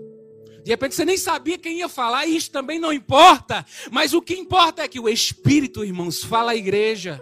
De 0.63 0.71
repente 0.71 0.95
você 0.95 1.05
nem 1.05 1.17
sabia 1.17 1.57
quem 1.57 1.79
ia 1.79 1.87
falar, 1.87 2.25
e 2.25 2.35
isso 2.35 2.51
também 2.51 2.77
não 2.77 2.91
importa. 2.91 3.65
Mas 3.89 4.13
o 4.13 4.21
que 4.21 4.33
importa 4.33 4.83
é 4.83 4.87
que 4.87 4.99
o 4.99 5.07
Espírito, 5.07 5.83
irmãos, 5.83 6.23
fala 6.23 6.51
à 6.51 6.55
igreja. 6.55 7.21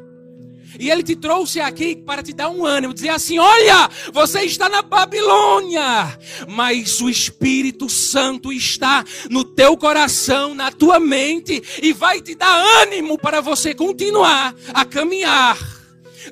E 0.79 0.89
ele 0.89 1.03
te 1.03 1.15
trouxe 1.15 1.59
aqui 1.59 1.95
para 1.95 2.21
te 2.21 2.33
dar 2.33 2.49
um 2.49 2.65
ânimo, 2.65 2.93
dizer 2.93 3.09
assim: 3.09 3.39
olha, 3.39 3.89
você 4.11 4.41
está 4.41 4.67
na 4.67 4.81
Babilônia, 4.81 6.17
mas 6.47 6.99
o 7.01 7.09
Espírito 7.09 7.89
Santo 7.89 8.51
está 8.51 9.03
no 9.29 9.43
teu 9.43 9.77
coração, 9.77 10.53
na 10.53 10.71
tua 10.71 10.99
mente, 10.99 11.61
e 11.81 11.93
vai 11.93 12.21
te 12.21 12.35
dar 12.35 12.81
ânimo 12.81 13.17
para 13.17 13.41
você 13.41 13.73
continuar 13.73 14.55
a 14.73 14.85
caminhar. 14.85 15.57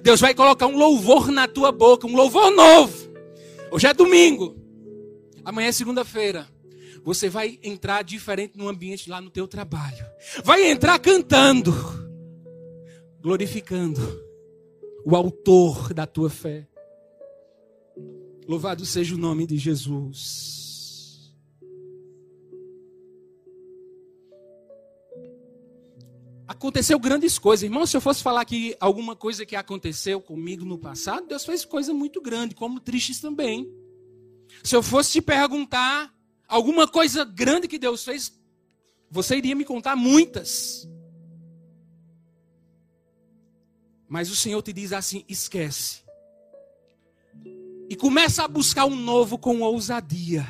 Deus 0.02 0.20
vai 0.20 0.34
colocar 0.34 0.68
um 0.68 0.78
louvor 0.78 1.32
na 1.32 1.48
tua 1.48 1.72
boca, 1.72 2.08
um 2.08 2.16
louvor 2.16 2.52
novo. 2.52 3.12
Hoje 3.72 3.88
é 3.88 3.94
domingo, 3.94 4.56
amanhã 5.44 5.70
é 5.70 5.72
segunda-feira. 5.72 6.48
Você 7.06 7.28
vai 7.28 7.60
entrar 7.62 8.02
diferente 8.02 8.58
no 8.58 8.70
ambiente 8.70 9.10
lá 9.10 9.20
no 9.20 9.30
teu 9.30 9.46
trabalho. 9.46 10.06
Vai 10.44 10.72
entrar 10.72 10.98
cantando, 11.00 11.74
glorificando 13.22 14.24
o 15.06 15.16
autor 15.16 15.94
da 15.94 16.06
tua 16.06 16.30
fé. 16.30 16.68
Louvado 18.48 18.86
seja 18.86 19.16
o 19.16 19.18
nome 19.18 19.46
de 19.46 19.58
Jesus. 19.58 21.34
Aconteceu 26.48 27.00
grandes 27.00 27.40
coisas, 27.40 27.64
irmão. 27.64 27.86
Se 27.86 27.96
eu 27.96 28.02
fosse 28.02 28.22
falar 28.22 28.42
aqui 28.42 28.76
alguma 28.80 29.16
coisa 29.16 29.46
que 29.46 29.56
aconteceu 29.56 30.22
comigo 30.22 30.66
no 30.66 30.78
passado, 30.78 31.28
Deus 31.28 31.46
fez 31.46 31.66
coisa 31.66 31.94
muito 31.94 32.22
grande, 32.22 32.54
como 32.54 32.80
tristes 32.80 33.20
também. 33.20 33.72
Se 34.64 34.76
eu 34.76 34.84
fosse 34.84 35.14
te 35.14 35.22
perguntar 35.22 36.14
alguma 36.48 36.88
coisa 36.88 37.24
grande 37.24 37.68
que 37.68 37.80
Deus 37.80 38.04
fez, 38.04 38.38
você 39.10 39.38
iria 39.38 39.56
me 39.56 39.66
contar 39.66 39.96
muitas. 39.96 40.88
Mas 44.14 44.30
o 44.30 44.36
Senhor 44.36 44.62
te 44.62 44.72
diz 44.72 44.94
assim: 44.94 45.26
esquece. 45.28 46.04
E 47.90 47.96
começa 47.96 48.44
a 48.44 48.48
buscar 48.48 48.86
um 48.86 48.96
novo 48.96 49.40
com 49.40 49.62
ousadia. 49.62 50.46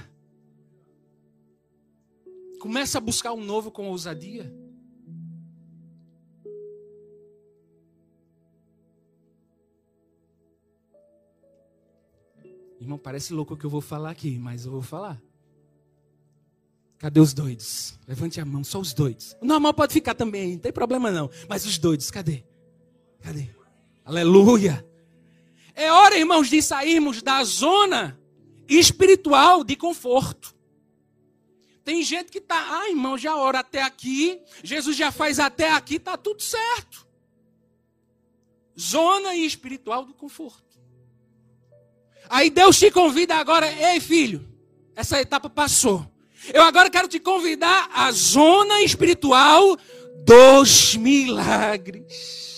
Começa 2.60 2.98
a 2.98 3.02
buscar 3.02 3.32
um 3.32 3.42
novo 3.42 3.72
com 3.72 3.88
ousadia. 3.88 4.54
Irmão, 12.82 12.98
parece 12.98 13.32
louco 13.32 13.54
o 13.54 13.58
que 13.58 13.66
eu 13.66 13.70
vou 13.70 13.80
falar 13.80 14.10
aqui, 14.10 14.38
mas 14.38 14.66
eu 14.66 14.74
vou 14.74 14.82
falar. 14.82 15.22
Cadê 16.98 17.22
os 17.22 17.34
doidos? 17.34 17.98
Levante 18.06 18.42
a 18.42 18.46
mão, 18.46 18.62
só 18.62 18.82
os 18.82 18.94
doidos. 18.94 19.38
O 19.40 19.46
normal 19.46 19.74
pode 19.74 19.94
ficar 19.94 20.16
também, 20.16 20.56
não 20.56 20.60
tem 20.60 20.74
problema 20.74 21.10
não. 21.10 21.30
Mas 21.48 21.66
os 21.66 21.78
doidos, 21.78 22.12
cadê? 22.12 22.44
Cadê? 23.24 23.48
Aleluia. 24.04 24.86
É 25.74 25.92
hora, 25.92 26.18
irmãos, 26.18 26.50
de 26.50 26.62
sairmos 26.62 27.22
da 27.22 27.44
zona 27.44 28.20
espiritual 28.68 29.64
de 29.64 29.76
conforto. 29.76 30.54
Tem 31.86 32.04
gente 32.04 32.32
que 32.32 32.38
está, 32.38 32.80
ah, 32.80 32.90
irmão, 32.90 33.18
já 33.18 33.36
ora 33.36 33.60
até 33.60 33.82
aqui, 33.82 34.40
Jesus 34.64 34.96
já 34.96 35.12
faz 35.12 35.40
até 35.40 35.72
aqui, 35.72 35.96
está 35.96 36.18
tudo 36.18 36.42
certo. 36.42 37.08
Zona 38.80 39.36
espiritual 39.36 40.06
do 40.06 40.14
conforto. 40.14 40.64
Aí 42.30 42.50
Deus 42.50 42.78
te 42.78 42.92
convida 42.92 43.36
agora, 43.36 43.70
ei 43.72 44.00
filho, 44.00 44.48
essa 44.96 45.20
etapa 45.20 45.50
passou. 45.50 46.10
Eu 46.54 46.64
agora 46.64 46.90
quero 46.90 47.08
te 47.08 47.20
convidar 47.20 47.90
à 47.94 48.12
zona 48.12 48.82
espiritual 48.82 49.78
dos 50.26 50.96
milagres. 50.96 52.53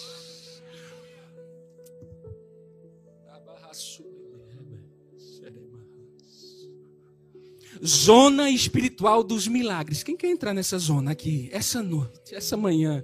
Zona 7.84 8.50
espiritual 8.50 9.24
dos 9.24 9.48
milagres. 9.48 10.04
Quem 10.04 10.16
quer 10.16 10.28
entrar 10.28 10.54
nessa 10.54 10.78
zona 10.78 11.12
aqui, 11.12 11.50
essa 11.52 11.82
noite, 11.82 12.34
essa 12.34 12.56
manhã? 12.56 13.04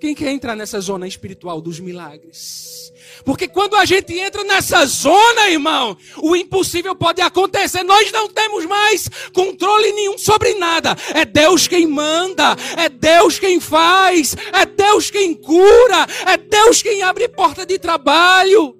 Quem 0.00 0.14
quer 0.14 0.30
entrar 0.30 0.56
nessa 0.56 0.80
zona 0.80 1.06
espiritual 1.06 1.60
dos 1.60 1.78
milagres? 1.78 2.90
Porque 3.22 3.46
quando 3.46 3.76
a 3.76 3.84
gente 3.84 4.18
entra 4.18 4.42
nessa 4.44 4.86
zona, 4.86 5.50
irmão, 5.50 5.94
o 6.16 6.34
impossível 6.34 6.96
pode 6.96 7.20
acontecer. 7.20 7.82
Nós 7.82 8.10
não 8.10 8.26
temos 8.26 8.64
mais 8.64 9.10
controle 9.34 9.92
nenhum 9.92 10.16
sobre 10.16 10.54
nada. 10.54 10.96
É 11.14 11.26
Deus 11.26 11.68
quem 11.68 11.86
manda, 11.86 12.56
é 12.78 12.88
Deus 12.88 13.38
quem 13.38 13.60
faz, 13.60 14.34
é 14.54 14.64
Deus 14.64 15.10
quem 15.10 15.34
cura, 15.34 16.06
é 16.26 16.38
Deus 16.38 16.80
quem 16.80 17.02
abre 17.02 17.28
porta 17.28 17.66
de 17.66 17.78
trabalho. 17.78 18.79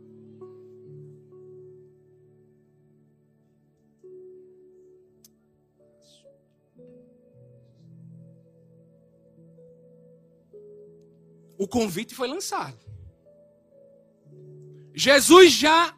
O 11.60 11.68
convite 11.68 12.14
foi 12.14 12.26
lançado. 12.26 12.78
Jesus 14.94 15.52
já 15.52 15.94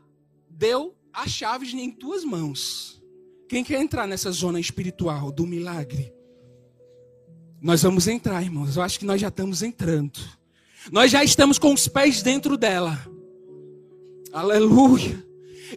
deu 0.51 0.93
as 1.13 1.31
chaves 1.31 1.73
em 1.73 1.89
tuas 1.89 2.25
mãos. 2.25 3.01
Quem 3.49 3.63
quer 3.63 3.81
entrar 3.81 4.09
nessa 4.09 4.33
zona 4.33 4.59
espiritual 4.59 5.31
do 5.31 5.47
milagre? 5.47 6.13
Nós 7.61 7.81
vamos 7.81 8.09
entrar, 8.09 8.43
irmãos. 8.43 8.77
Eu 8.77 8.83
acho 8.83 8.99
que 8.99 9.05
nós 9.05 9.21
já 9.21 9.29
estamos 9.29 9.63
entrando. 9.63 10.19
Nós 10.91 11.13
já 11.13 11.23
estamos 11.23 11.61
com 11.61 11.73
os 11.73 11.87
pés 11.87 12.23
dentro 12.23 12.57
dela. 12.57 12.99
Aleluia. 14.33 15.25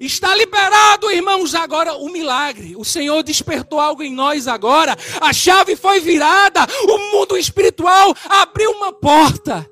Está 0.01 0.35
liberado, 0.35 1.11
irmãos, 1.11 1.53
agora 1.53 1.93
o 1.93 2.09
milagre. 2.09 2.75
O 2.75 2.83
Senhor 2.83 3.21
despertou 3.21 3.79
algo 3.79 4.01
em 4.01 4.11
nós 4.11 4.47
agora. 4.47 4.97
A 5.21 5.31
chave 5.31 5.75
foi 5.75 5.99
virada. 5.99 6.61
O 6.85 6.97
mundo 7.11 7.37
espiritual 7.37 8.15
abriu 8.27 8.71
uma 8.71 8.91
porta. 8.91 9.69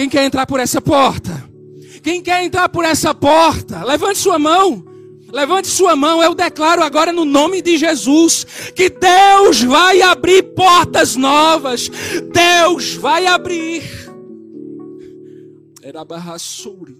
Quem 0.00 0.08
quer 0.08 0.24
entrar 0.24 0.46
por 0.46 0.58
essa 0.58 0.80
porta? 0.80 1.46
Quem 2.02 2.22
quer 2.22 2.42
entrar 2.42 2.70
por 2.70 2.86
essa 2.86 3.14
porta? 3.14 3.84
Levante 3.84 4.18
sua 4.18 4.38
mão. 4.38 4.82
Levante 5.30 5.68
sua 5.68 5.94
mão. 5.94 6.22
Eu 6.22 6.34
declaro 6.34 6.82
agora 6.82 7.12
no 7.12 7.26
nome 7.26 7.60
de 7.60 7.76
Jesus 7.76 8.44
que 8.74 8.88
Deus 8.88 9.60
vai 9.60 10.00
abrir 10.00 10.54
portas 10.54 11.16
novas. 11.16 11.90
Deus 12.32 12.94
vai 12.94 13.26
abrir. 13.26 13.82
Era 15.82 16.02
barraçuri. 16.02 16.96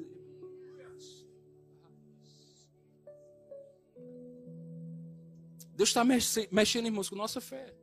Deus 5.75 5.89
está 5.89 6.05
mexendo, 6.05 6.85
irmãos, 6.85 7.09
com 7.09 7.17
nossa 7.17 7.41
fé. 7.41 7.80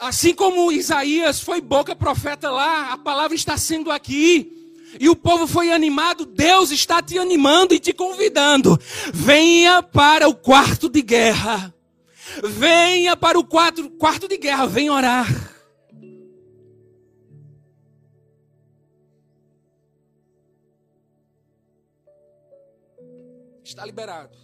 Assim 0.00 0.34
como 0.34 0.72
Isaías 0.72 1.42
foi 1.42 1.60
boca 1.60 1.94
profeta 1.94 2.50
lá, 2.50 2.94
a 2.94 2.96
palavra 2.96 3.36
está 3.36 3.58
sendo 3.58 3.90
aqui. 3.90 4.56
E 4.98 5.10
o 5.10 5.14
povo 5.14 5.46
foi 5.46 5.70
animado, 5.70 6.24
Deus 6.24 6.70
está 6.70 7.02
te 7.02 7.18
animando 7.18 7.74
e 7.74 7.78
te 7.78 7.92
convidando. 7.92 8.80
Venha 9.12 9.82
para 9.82 10.26
o 10.26 10.34
quarto 10.34 10.88
de 10.88 11.02
guerra. 11.02 11.72
Venha 12.42 13.14
para 13.14 13.38
o 13.38 13.44
quarto, 13.44 13.90
quarto 13.90 14.26
de 14.26 14.38
guerra, 14.38 14.66
venha 14.66 14.92
orar. 14.92 15.28
Está 23.62 23.84
liberado. 23.84 24.39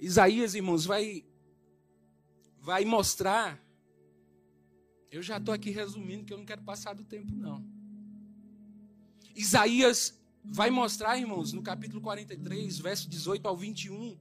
Isaías, 0.00 0.54
irmãos, 0.54 0.84
vai 0.84 1.24
vai 2.60 2.84
mostrar. 2.84 3.58
Eu 5.10 5.22
já 5.22 5.38
estou 5.38 5.54
aqui 5.54 5.70
resumindo 5.70 6.24
que 6.24 6.32
eu 6.32 6.38
não 6.38 6.44
quero 6.44 6.62
passar 6.62 6.94
do 6.94 7.04
tempo 7.04 7.34
não. 7.34 7.64
Isaías 9.34 10.18
vai 10.44 10.70
mostrar, 10.70 11.18
irmãos, 11.18 11.52
no 11.52 11.62
capítulo 11.62 12.00
43, 12.00 12.78
verso 12.78 13.08
18 13.08 13.46
ao 13.46 13.56
21, 13.56 14.18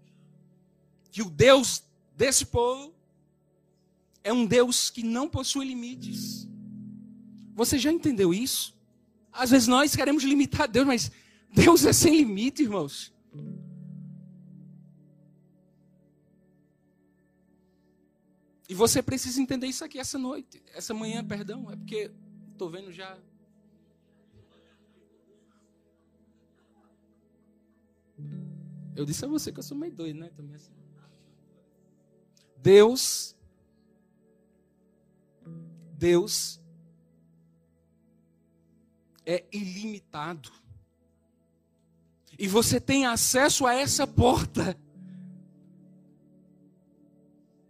que 1.12 1.22
o 1.22 1.30
Deus 1.30 1.84
desse 2.16 2.46
povo 2.46 2.94
é 4.24 4.32
um 4.32 4.46
Deus 4.46 4.90
que 4.90 5.04
não 5.04 5.28
possui 5.28 5.66
limites. 5.66 6.48
Você 7.54 7.78
já 7.78 7.92
entendeu 7.92 8.34
isso? 8.34 8.76
Às 9.32 9.52
vezes 9.52 9.68
nós 9.68 9.96
queremos 9.96 10.24
limitar 10.24 10.68
Deus, 10.68 10.86
mas 10.86 11.12
Deus 11.54 11.86
é 11.86 11.94
sem 11.94 12.16
limite, 12.16 12.64
irmãos. 12.64 13.14
E 18.70 18.74
você 18.74 19.02
precisa 19.02 19.42
entender 19.42 19.68
isso 19.68 19.86
aqui 19.86 19.98
essa 19.98 20.18
noite, 20.18 20.62
essa 20.74 20.94
manhã, 20.94 21.24
perdão, 21.24 21.72
é 21.72 21.76
porque 21.76 22.12
estou 22.52 22.70
vendo 22.70 22.92
já. 22.92 23.18
Eu 28.96 29.06
disse 29.06 29.24
a 29.24 29.28
você 29.28 29.52
que 29.52 29.60
eu 29.60 29.64
sou 29.64 29.78
meio 29.78 29.94
doido, 29.94 30.20
né? 30.20 30.30
Também 30.36 30.56
assim. 30.56 30.72
Deus, 32.58 33.36
Deus 35.94 36.60
é 39.26 39.46
ilimitado. 39.52 40.52
E 42.38 42.48
você 42.48 42.82
tem 42.82 43.06
acesso 43.06 43.66
a 43.66 43.74
essa 43.74 44.06
porta 44.06 44.78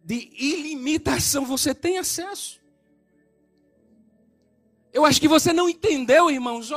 de 0.08 0.32
ilimitação, 0.38 1.46
você 1.46 1.76
tem 1.76 1.98
acesso. 1.98 2.62
Eu 4.94 5.04
acho 5.04 5.20
que 5.20 5.28
você 5.28 5.52
não 5.52 5.68
entendeu, 5.68 6.32
irmãos. 6.32 6.70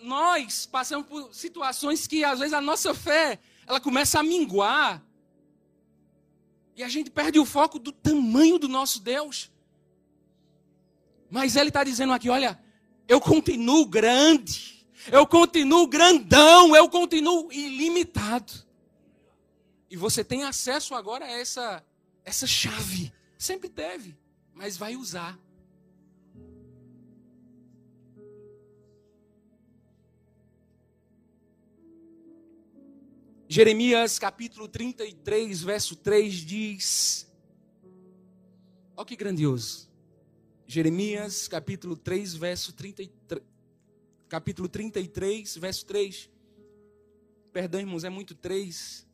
Nós 0.00 0.64
passamos 0.64 1.06
por 1.06 1.34
situações 1.34 2.06
que 2.06 2.24
às 2.24 2.38
vezes 2.38 2.54
a 2.54 2.62
nossa 2.62 2.94
fé, 2.94 3.38
ela 3.66 3.78
começa 3.78 4.18
a 4.18 4.22
minguar. 4.22 5.04
E 6.74 6.82
a 6.82 6.88
gente 6.88 7.10
perde 7.10 7.38
o 7.38 7.44
foco 7.44 7.78
do 7.78 7.92
tamanho 7.92 8.58
do 8.58 8.68
nosso 8.68 9.02
Deus. 9.02 9.50
Mas 11.28 11.56
ele 11.56 11.68
está 11.68 11.84
dizendo 11.84 12.14
aqui: 12.14 12.30
olha, 12.30 12.58
eu 13.06 13.20
continuo 13.20 13.84
grande, 13.84 14.88
eu 15.12 15.26
continuo 15.26 15.86
grandão, 15.86 16.74
eu 16.74 16.88
continuo 16.88 17.52
ilimitado. 17.52 18.50
E 19.90 19.96
você 19.96 20.24
tem 20.24 20.44
acesso 20.44 20.94
agora 20.94 21.26
a 21.26 21.30
essa 21.30 21.84
essa 22.28 22.46
chave. 22.46 23.12
Sempre 23.38 23.68
teve, 23.68 24.16
mas 24.54 24.76
vai 24.76 24.96
usar. 24.96 25.38
Jeremias 33.48 34.18
capítulo 34.18 34.68
33, 34.68 35.62
verso 35.62 35.96
3 35.96 36.34
diz: 36.34 37.32
Olha 38.94 39.06
que 39.06 39.16
grandioso. 39.16 39.88
Jeremias 40.66 41.48
capítulo 41.48 41.96
3, 41.96 42.34
verso 42.34 42.74
33. 42.74 43.42
Capítulo 44.28 44.68
33, 44.68 45.56
verso 45.56 45.86
3. 45.86 46.28
Perdão, 47.50 47.80
irmãos, 47.80 48.04
é 48.04 48.10
muito 48.10 48.34
3 48.34 49.07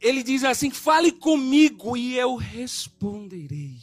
ele 0.00 0.22
diz 0.22 0.44
assim: 0.44 0.70
fale 0.70 1.12
comigo 1.12 1.96
e 1.96 2.16
eu 2.16 2.36
responderei. 2.36 3.78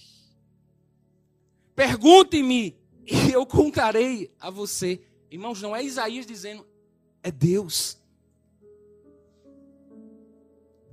Pergunte-me 1.75 2.75
e 3.05 3.31
eu 3.31 3.45
contarei 3.45 4.33
a 4.39 4.49
você. 4.49 5.01
Irmãos, 5.29 5.61
não 5.61 5.75
é 5.75 5.83
Isaías 5.83 6.25
dizendo, 6.25 6.65
é 7.21 7.31
Deus. 7.31 7.97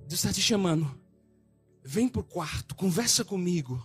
Deus 0.06 0.12
está 0.12 0.32
te 0.32 0.42
chamando. 0.42 1.02
Vem 1.82 2.08
para 2.08 2.20
o 2.20 2.24
quarto, 2.24 2.74
conversa 2.74 3.24
comigo. 3.24 3.84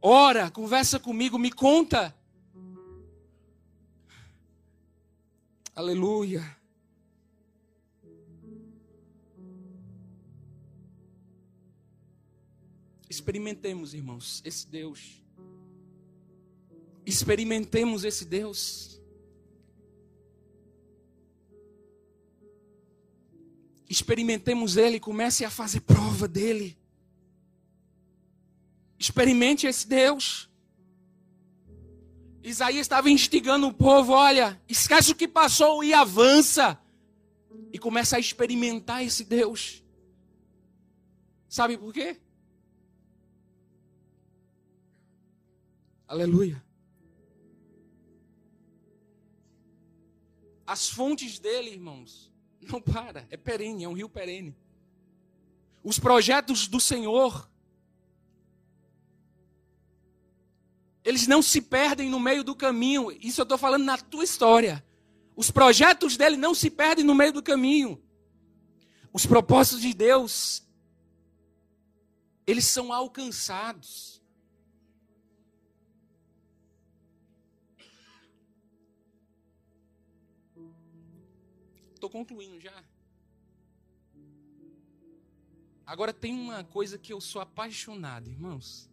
Ora, 0.00 0.50
conversa 0.50 0.98
comigo, 0.98 1.38
me 1.38 1.52
conta. 1.52 2.14
Aleluia. 5.74 6.61
Experimentemos, 13.12 13.92
irmãos, 13.92 14.40
esse 14.42 14.66
Deus. 14.66 15.22
Experimentemos 17.04 18.04
esse 18.04 18.24
Deus. 18.24 18.98
Experimentemos 23.86 24.78
Ele, 24.78 24.98
comece 24.98 25.44
a 25.44 25.50
fazer 25.50 25.80
prova 25.80 26.26
dele. 26.26 26.74
Experimente 28.98 29.66
esse 29.66 29.86
Deus. 29.86 30.48
Isaías 32.42 32.80
estava 32.80 33.10
instigando 33.10 33.68
o 33.68 33.74
povo: 33.74 34.12
olha, 34.12 34.58
esquece 34.66 35.12
o 35.12 35.14
que 35.14 35.28
passou 35.28 35.84
e 35.84 35.92
avança. 35.92 36.80
E 37.70 37.78
começa 37.78 38.16
a 38.16 38.20
experimentar 38.20 39.04
esse 39.04 39.22
Deus. 39.22 39.84
Sabe 41.46 41.76
por 41.76 41.92
quê? 41.92 42.21
Aleluia. 46.12 46.62
As 50.66 50.90
fontes 50.90 51.38
dele, 51.38 51.70
irmãos, 51.70 52.30
não 52.60 52.82
para, 52.82 53.26
é 53.30 53.36
perene, 53.38 53.84
é 53.84 53.88
um 53.88 53.94
rio 53.94 54.10
perene. 54.10 54.54
Os 55.82 55.98
projetos 55.98 56.68
do 56.68 56.78
Senhor, 56.78 57.50
eles 61.02 61.26
não 61.26 61.40
se 61.40 61.62
perdem 61.62 62.10
no 62.10 62.20
meio 62.20 62.44
do 62.44 62.54
caminho. 62.54 63.10
Isso 63.12 63.40
eu 63.40 63.44
estou 63.44 63.56
falando 63.56 63.84
na 63.84 63.96
tua 63.96 64.22
história. 64.22 64.84
Os 65.34 65.50
projetos 65.50 66.18
dele 66.18 66.36
não 66.36 66.54
se 66.54 66.68
perdem 66.68 67.06
no 67.06 67.14
meio 67.14 67.32
do 67.32 67.42
caminho. 67.42 67.98
Os 69.14 69.24
propósitos 69.24 69.80
de 69.80 69.94
Deus, 69.94 70.62
eles 72.46 72.66
são 72.66 72.92
alcançados. 72.92 74.21
Concluindo 82.12 82.60
já. 82.60 82.84
Agora 85.86 86.12
tem 86.12 86.32
uma 86.32 86.62
coisa 86.62 86.98
que 86.98 87.12
eu 87.12 87.20
sou 87.20 87.40
apaixonado, 87.40 88.28
irmãos. 88.30 88.88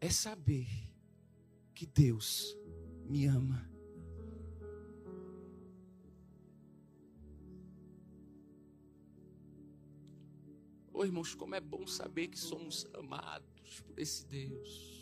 É 0.00 0.10
saber 0.10 0.66
que 1.74 1.86
Deus 1.86 2.56
me 3.06 3.26
ama. 3.26 3.70
Oh, 10.92 11.04
irmãos, 11.04 11.34
como 11.34 11.54
é 11.54 11.60
bom 11.60 11.86
saber 11.86 12.28
que 12.28 12.38
somos 12.38 12.86
amados 12.94 13.80
por 13.80 13.98
esse 13.98 14.24
Deus. 14.26 14.93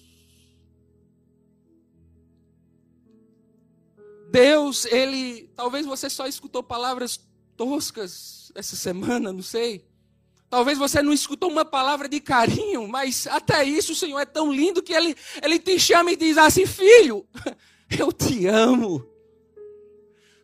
Deus, 4.32 4.86
ele, 4.86 5.50
talvez 5.54 5.84
você 5.84 6.08
só 6.08 6.26
escutou 6.26 6.62
palavras 6.62 7.20
toscas 7.54 8.50
essa 8.54 8.74
semana, 8.74 9.30
não 9.30 9.42
sei. 9.42 9.86
Talvez 10.48 10.78
você 10.78 11.02
não 11.02 11.12
escutou 11.12 11.50
uma 11.50 11.66
palavra 11.66 12.08
de 12.08 12.18
carinho, 12.18 12.88
mas 12.88 13.26
até 13.26 13.62
isso 13.62 13.92
o 13.92 13.94
Senhor 13.94 14.18
é 14.18 14.24
tão 14.24 14.50
lindo 14.50 14.82
que 14.82 14.94
ele, 14.94 15.14
ele 15.42 15.58
te 15.58 15.78
chama 15.78 16.12
e 16.12 16.16
diz 16.16 16.38
assim: 16.38 16.64
Filho, 16.64 17.26
eu 17.98 18.10
te 18.10 18.46
amo. 18.46 19.06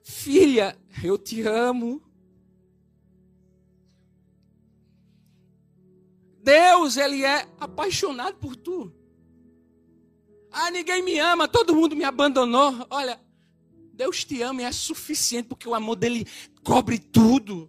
Filha, 0.03 0.78
eu 1.03 1.16
te 1.16 1.41
amo. 1.41 2.03
Deus, 6.43 6.97
Ele 6.99 7.24
é 7.24 7.47
apaixonado 7.59 8.36
por 8.36 8.55
tu. 8.55 8.93
Ah, 10.51 10.70
ninguém 10.70 11.03
me 11.03 11.18
ama, 11.18 11.47
todo 11.47 11.74
mundo 11.74 11.95
me 11.95 12.05
abandonou. 12.05 12.86
Olha, 12.89 13.20
Deus 13.99 14.24
te 14.24 14.40
ama 14.42 14.62
e 14.62 14.64
é 14.64 14.70
suficiente, 14.70 15.49
porque 15.49 15.68
o 15.68 15.74
amor 15.74 15.96
dele 15.96 16.24
cobre 16.62 17.01
tudo. 17.01 17.68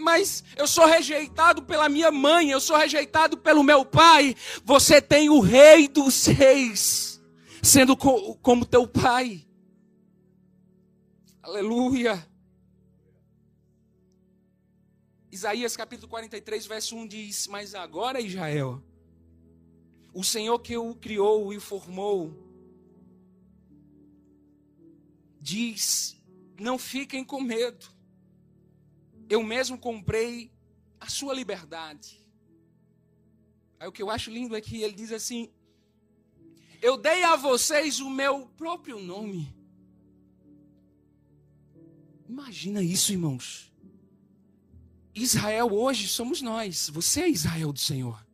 Mas 0.00 0.42
eu 0.56 0.66
sou 0.66 0.86
rejeitado 0.86 1.62
pela 1.62 1.90
minha 1.90 2.10
mãe, 2.10 2.50
eu 2.50 2.58
sou 2.58 2.74
rejeitado 2.74 3.36
pelo 3.36 3.62
meu 3.62 3.84
pai. 3.84 4.34
Você 4.64 5.02
tem 5.02 5.28
o 5.28 5.40
rei 5.40 5.88
dos 5.88 6.24
reis, 6.24 7.20
sendo 7.62 7.94
co 7.94 8.34
como 8.36 8.64
teu 8.64 8.88
pai. 8.88 9.46
Aleluia. 11.42 12.26
Isaías 15.30 15.76
capítulo 15.76 16.08
43, 16.08 16.64
verso 16.64 16.96
1 16.96 17.06
diz: 17.06 17.46
Mas 17.46 17.74
agora, 17.74 18.22
Israel, 18.22 18.82
o 20.14 20.24
Senhor 20.24 20.58
que 20.60 20.78
o 20.78 20.94
criou 20.94 21.52
e 21.52 21.58
o 21.58 21.60
formou, 21.60 22.41
diz: 25.42 26.16
Não 26.58 26.78
fiquem 26.78 27.24
com 27.24 27.40
medo, 27.40 27.84
eu 29.28 29.42
mesmo 29.42 29.76
comprei 29.76 30.52
a 31.00 31.08
sua 31.08 31.34
liberdade. 31.34 32.24
Aí 33.78 33.88
o 33.88 33.92
que 33.92 34.02
eu 34.02 34.10
acho 34.10 34.30
lindo 34.30 34.54
é 34.54 34.60
que 34.60 34.80
ele 34.80 34.94
diz 34.94 35.10
assim: 35.10 35.50
Eu 36.80 36.96
dei 36.96 37.24
a 37.24 37.34
vocês 37.34 37.98
o 37.98 38.08
meu 38.08 38.46
próprio 38.56 39.00
nome. 39.00 39.52
Imagina 42.28 42.82
isso, 42.82 43.12
irmãos. 43.12 43.70
Israel 45.14 45.70
hoje 45.74 46.08
somos 46.08 46.40
nós. 46.40 46.88
Você 46.88 47.22
é 47.22 47.28
Israel 47.28 47.72
do 47.72 47.78
Senhor. 47.78 48.24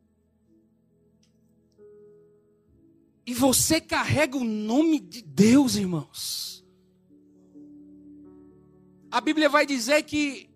E 3.27 3.35
você 3.35 3.81
carrega 3.81 4.37
o 4.37 4.45
nome 4.45 5.01
de 5.01 5.21
Deus, 5.21 5.75
irmãos. 5.75 6.58
A 9.11 9.21
Bíblia 9.21 9.49
vai 9.49 9.65
dizer 9.65 10.03
que 10.03 10.51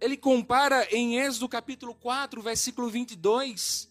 ele 0.00 0.16
compara 0.16 0.86
em 0.90 1.18
Êxodo 1.18 1.48
capítulo 1.48 1.94
4, 1.94 2.40
versículo 2.40 2.88
22. 2.88 3.90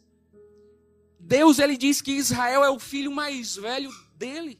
Deus 1.19 1.59
ele 1.59 1.77
diz 1.77 2.01
que 2.01 2.11
Israel 2.11 2.63
é 2.63 2.69
o 2.69 2.79
filho 2.79 3.11
mais 3.11 3.55
velho 3.55 3.91
dele. 4.15 4.59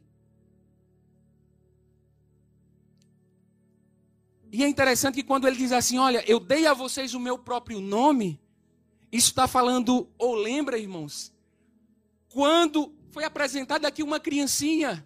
E 4.52 4.64
é 4.64 4.68
interessante 4.68 5.16
que 5.16 5.24
quando 5.24 5.48
ele 5.48 5.58
diz 5.58 5.72
assim: 5.72 5.98
Olha, 5.98 6.24
eu 6.28 6.40
dei 6.40 6.68
a 6.68 6.74
vocês 6.76 7.16
o 7.16 7.20
meu 7.20 7.40
próprio 7.40 7.82
nome, 7.82 8.40
isso 9.12 9.30
está 9.30 9.48
falando, 9.48 10.08
ou 10.18 10.36
lembra, 10.36 10.78
irmãos, 10.78 11.34
quando 12.30 12.94
foi 13.10 13.24
apresentada 13.24 13.88
aqui 13.88 14.04
uma 14.04 14.20
criancinha. 14.20 15.04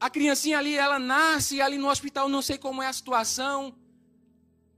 A 0.00 0.08
criancinha 0.08 0.58
ali, 0.58 0.74
ela 0.74 0.98
nasce 0.98 1.60
ali 1.60 1.76
no 1.76 1.90
hospital, 1.90 2.26
não 2.26 2.40
sei 2.40 2.56
como 2.56 2.82
é 2.82 2.86
a 2.86 2.92
situação, 2.92 3.74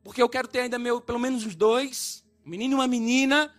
porque 0.02 0.20
eu 0.20 0.28
quero 0.28 0.48
ter 0.48 0.62
ainda 0.62 0.80
meu, 0.80 1.00
pelo 1.00 1.20
menos 1.20 1.46
os 1.46 1.54
dois, 1.54 2.24
um 2.44 2.50
menino 2.50 2.74
e 2.74 2.74
uma 2.74 2.88
menina. 2.88 3.54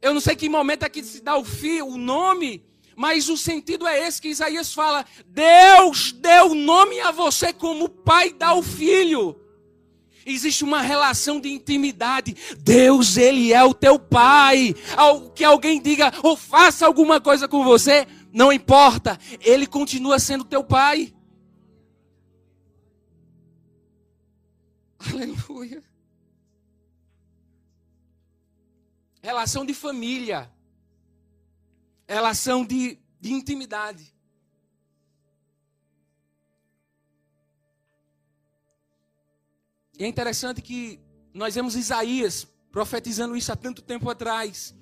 Eu 0.00 0.14
não 0.14 0.20
sei 0.20 0.34
que 0.34 0.48
momento 0.48 0.84
é 0.84 0.88
que 0.88 1.02
se 1.02 1.20
dá 1.20 1.36
o 1.36 1.44
filho, 1.44 1.88
o 1.88 1.98
nome, 1.98 2.64
mas 2.96 3.28
o 3.28 3.36
sentido 3.36 3.86
é 3.86 4.06
esse 4.06 4.20
que 4.20 4.28
Isaías 4.28 4.72
fala: 4.72 5.04
Deus 5.26 6.12
deu 6.12 6.54
nome 6.54 6.98
a 7.00 7.10
você 7.10 7.52
como 7.52 7.88
pai 7.88 8.32
dá 8.32 8.48
ao 8.48 8.62
filho. 8.62 9.38
Existe 10.26 10.64
uma 10.64 10.80
relação 10.80 11.38
de 11.38 11.50
intimidade. 11.50 12.34
Deus, 12.58 13.18
Ele 13.18 13.52
é 13.52 13.62
o 13.62 13.74
teu 13.74 13.98
pai. 13.98 14.74
Que 15.34 15.44
alguém 15.44 15.80
diga 15.80 16.12
ou 16.22 16.34
faça 16.34 16.86
alguma 16.86 17.20
coisa 17.20 17.46
com 17.46 17.62
você, 17.62 18.06
não 18.34 18.52
importa. 18.52 19.18
Ele 19.40 19.66
continua 19.66 20.18
sendo 20.18 20.44
teu 20.44 20.62
pai. 20.62 21.14
Aleluia. 25.10 25.82
Relação 29.22 29.64
de 29.64 29.72
família 29.72 30.52
relação 32.06 32.64
de, 32.64 32.98
de 33.20 33.32
intimidade. 33.32 34.12
E 39.98 40.04
é 40.04 40.06
interessante 40.08 40.60
que 40.60 41.00
nós 41.32 41.54
vemos 41.54 41.76
Isaías 41.76 42.46
profetizando 42.70 43.36
isso 43.36 43.52
há 43.52 43.56
tanto 43.56 43.80
tempo 43.80 44.10
atrás. 44.10 44.74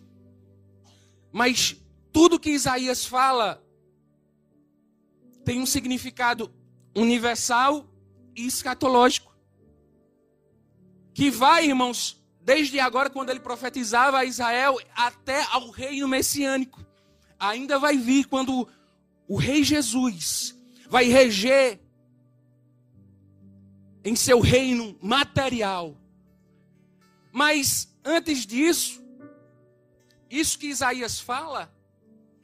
Mas 1.30 1.76
tudo 2.12 2.38
que 2.38 2.50
Isaías 2.50 3.06
fala 3.06 3.62
tem 5.44 5.60
um 5.60 5.66
significado 5.66 6.52
universal 6.94 7.86
e 8.36 8.46
escatológico. 8.46 9.34
Que 11.14 11.30
vai, 11.30 11.66
irmãos, 11.66 12.22
desde 12.40 12.78
agora, 12.78 13.10
quando 13.10 13.30
ele 13.30 13.40
profetizava 13.40 14.18
a 14.18 14.24
Israel, 14.24 14.78
até 14.94 15.42
ao 15.50 15.70
reino 15.70 16.06
messiânico 16.06 16.84
ainda 17.38 17.78
vai 17.78 17.96
vir 17.96 18.26
quando 18.26 18.68
o 19.26 19.36
Rei 19.36 19.64
Jesus 19.64 20.56
vai 20.88 21.06
reger 21.06 21.80
em 24.04 24.14
seu 24.14 24.38
reino 24.40 24.96
material. 25.02 25.96
Mas 27.32 27.92
antes 28.04 28.46
disso, 28.46 29.02
isso 30.30 30.58
que 30.58 30.68
Isaías 30.68 31.18
fala, 31.18 31.72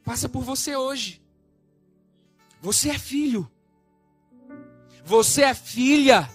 passa 0.03 0.27
por 0.27 0.43
você 0.43 0.75
hoje. 0.75 1.21
Você 2.61 2.89
é 2.89 2.99
filho. 2.99 3.49
Você 5.05 5.43
é 5.43 5.53
filha. 5.53 6.29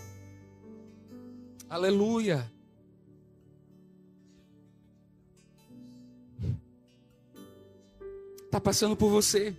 Aleluia. 1.68 2.52
está 8.54 8.60
passando 8.60 8.94
por 8.94 9.10
você. 9.10 9.54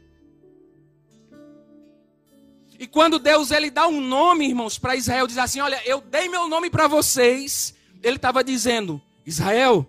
E 2.80 2.88
quando 2.88 3.20
Deus 3.20 3.52
ele 3.52 3.70
dá 3.70 3.88
um 3.88 4.00
nome, 4.00 4.48
irmãos, 4.48 4.78
para 4.78 4.96
Israel, 4.96 5.28
diz 5.28 5.38
assim: 5.38 5.60
Olha, 5.60 5.82
eu 5.86 6.00
dei 6.00 6.30
meu 6.30 6.48
nome 6.48 6.70
para 6.70 6.88
vocês. 6.88 7.76
Ele 8.02 8.16
estava 8.16 8.44
dizendo: 8.44 9.02
Israel, 9.26 9.86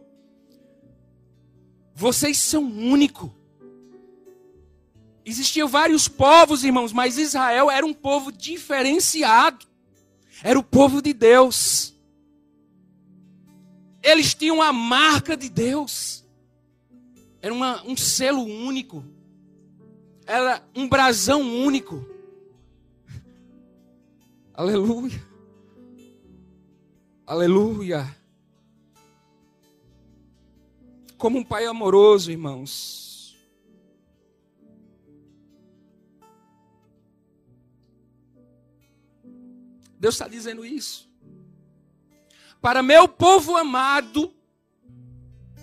vocês 1.95 2.37
são 2.39 2.65
único. 2.65 3.33
Existiam 5.29 5.67
vários 5.67 6.07
povos, 6.07 6.63
irmãos, 6.63 6.93
mas 6.93 7.19
Israel 7.19 7.69
era 7.69 7.85
um 7.85 7.93
povo 7.93 8.31
diferenciado. 8.31 9.67
Era 10.41 10.57
o 10.57 10.63
povo 10.63 11.03
de 11.03 11.13
Deus. 11.13 11.93
Eles 14.01 14.35
tinham 14.35 14.63
a 14.63 14.73
marca 14.73 15.37
de 15.37 15.49
Deus. 15.49 16.25
Era 17.43 17.53
uma, 17.53 17.83
um 17.85 17.97
selo 17.97 18.45
único. 18.45 19.05
Era 20.25 20.63
um 20.73 20.89
brasão 20.89 21.43
único. 21.43 22.07
Aleluia. 24.55 25.27
Aleluia. 27.27 28.17
Como 31.19 31.39
um 31.41 31.45
pai 31.45 31.67
amoroso, 31.67 32.31
irmãos. 32.31 33.06
Deus 39.99 40.15
está 40.15 40.29
dizendo 40.29 40.65
isso. 40.65 41.11
Para 42.61 42.83
meu 42.83 43.07
povo 43.07 43.57
amado, 43.57 44.35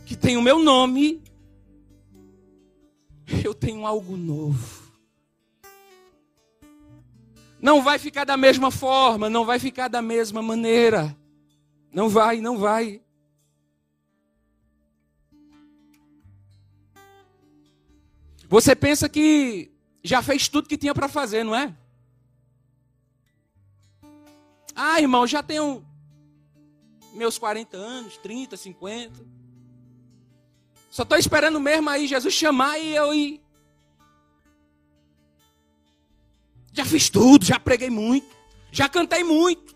que 0.06 0.16
tem 0.16 0.38
o 0.38 0.42
meu 0.42 0.60
nome, 0.60 1.24
eu 3.44 3.54
tenho 3.54 3.86
algo 3.86 4.16
novo. 4.16 4.84
Não 7.62 7.82
vai 7.82 7.98
ficar 7.98 8.26
da 8.26 8.36
mesma 8.36 8.70
forma, 8.70 9.30
não 9.30 9.46
vai 9.46 9.58
ficar 9.60 9.88
da 9.88 10.02
mesma 10.02 10.42
maneira. 10.42 11.16
Não 11.94 12.10
vai, 12.10 12.42
não 12.42 12.58
vai. 12.58 13.02
Você 18.50 18.76
pensa 18.76 19.08
que 19.08 19.72
já 20.04 20.22
fez 20.22 20.48
tudo 20.48 20.68
que 20.68 20.78
tinha 20.78 20.94
para 20.94 21.08
fazer, 21.08 21.44
não 21.44 21.56
é? 21.56 21.76
Ah, 24.76 25.00
irmão, 25.00 25.28
já 25.28 25.44
tenho 25.44 25.86
meus 27.14 27.38
40 27.38 27.78
anos, 27.78 28.18
30, 28.18 28.58
50. 28.58 29.26
Só 30.90 31.04
estou 31.04 31.18
esperando 31.18 31.60
mesmo 31.60 31.90
aí 31.90 32.08
Jesus 32.08 32.34
chamar 32.34 32.78
e 32.80 32.96
eu 32.96 33.14
ir. 33.14 33.42
Já 36.72 36.86
fiz 36.86 37.10
tudo, 37.10 37.46
já 37.46 37.60
preguei 37.60 37.90
muito, 37.90 38.28
já 38.72 38.90
cantei 38.90 39.24
muito, 39.24 39.76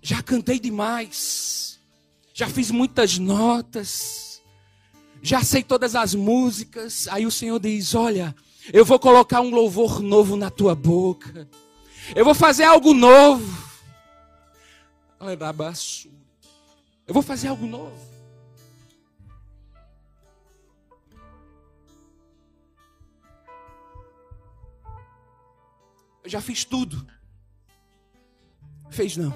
já 0.00 0.22
cantei 0.22 0.58
demais, 0.58 1.78
já 2.32 2.48
fiz 2.48 2.70
muitas 2.70 3.18
notas, 3.18 4.42
já 5.22 5.42
sei 5.42 5.62
todas 5.62 5.94
as 5.94 6.14
músicas. 6.14 7.06
Aí 7.08 7.26
o 7.26 7.30
Senhor 7.30 7.58
diz: 7.60 7.94
Olha, 7.94 8.34
eu 8.72 8.84
vou 8.84 8.98
colocar 8.98 9.42
um 9.42 9.50
louvor 9.50 10.00
novo 10.00 10.36
na 10.36 10.50
tua 10.50 10.74
boca, 10.74 11.46
eu 12.14 12.24
vou 12.24 12.34
fazer 12.34 12.64
algo 12.64 12.92
novo. 12.94 13.60
Eu 17.06 17.14
vou 17.14 17.22
fazer 17.22 17.48
algo 17.48 17.66
novo. 17.66 18.10
Eu 26.22 26.30
já 26.30 26.40
fiz 26.40 26.64
tudo. 26.64 27.06
Fez 28.90 29.16
não. 29.16 29.34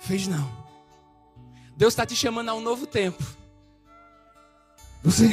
Fez 0.00 0.26
não. 0.26 0.66
Deus 1.76 1.92
está 1.92 2.04
te 2.04 2.16
chamando 2.16 2.48
a 2.48 2.54
um 2.54 2.60
novo 2.60 2.86
tempo. 2.86 3.22
Você 5.02 5.28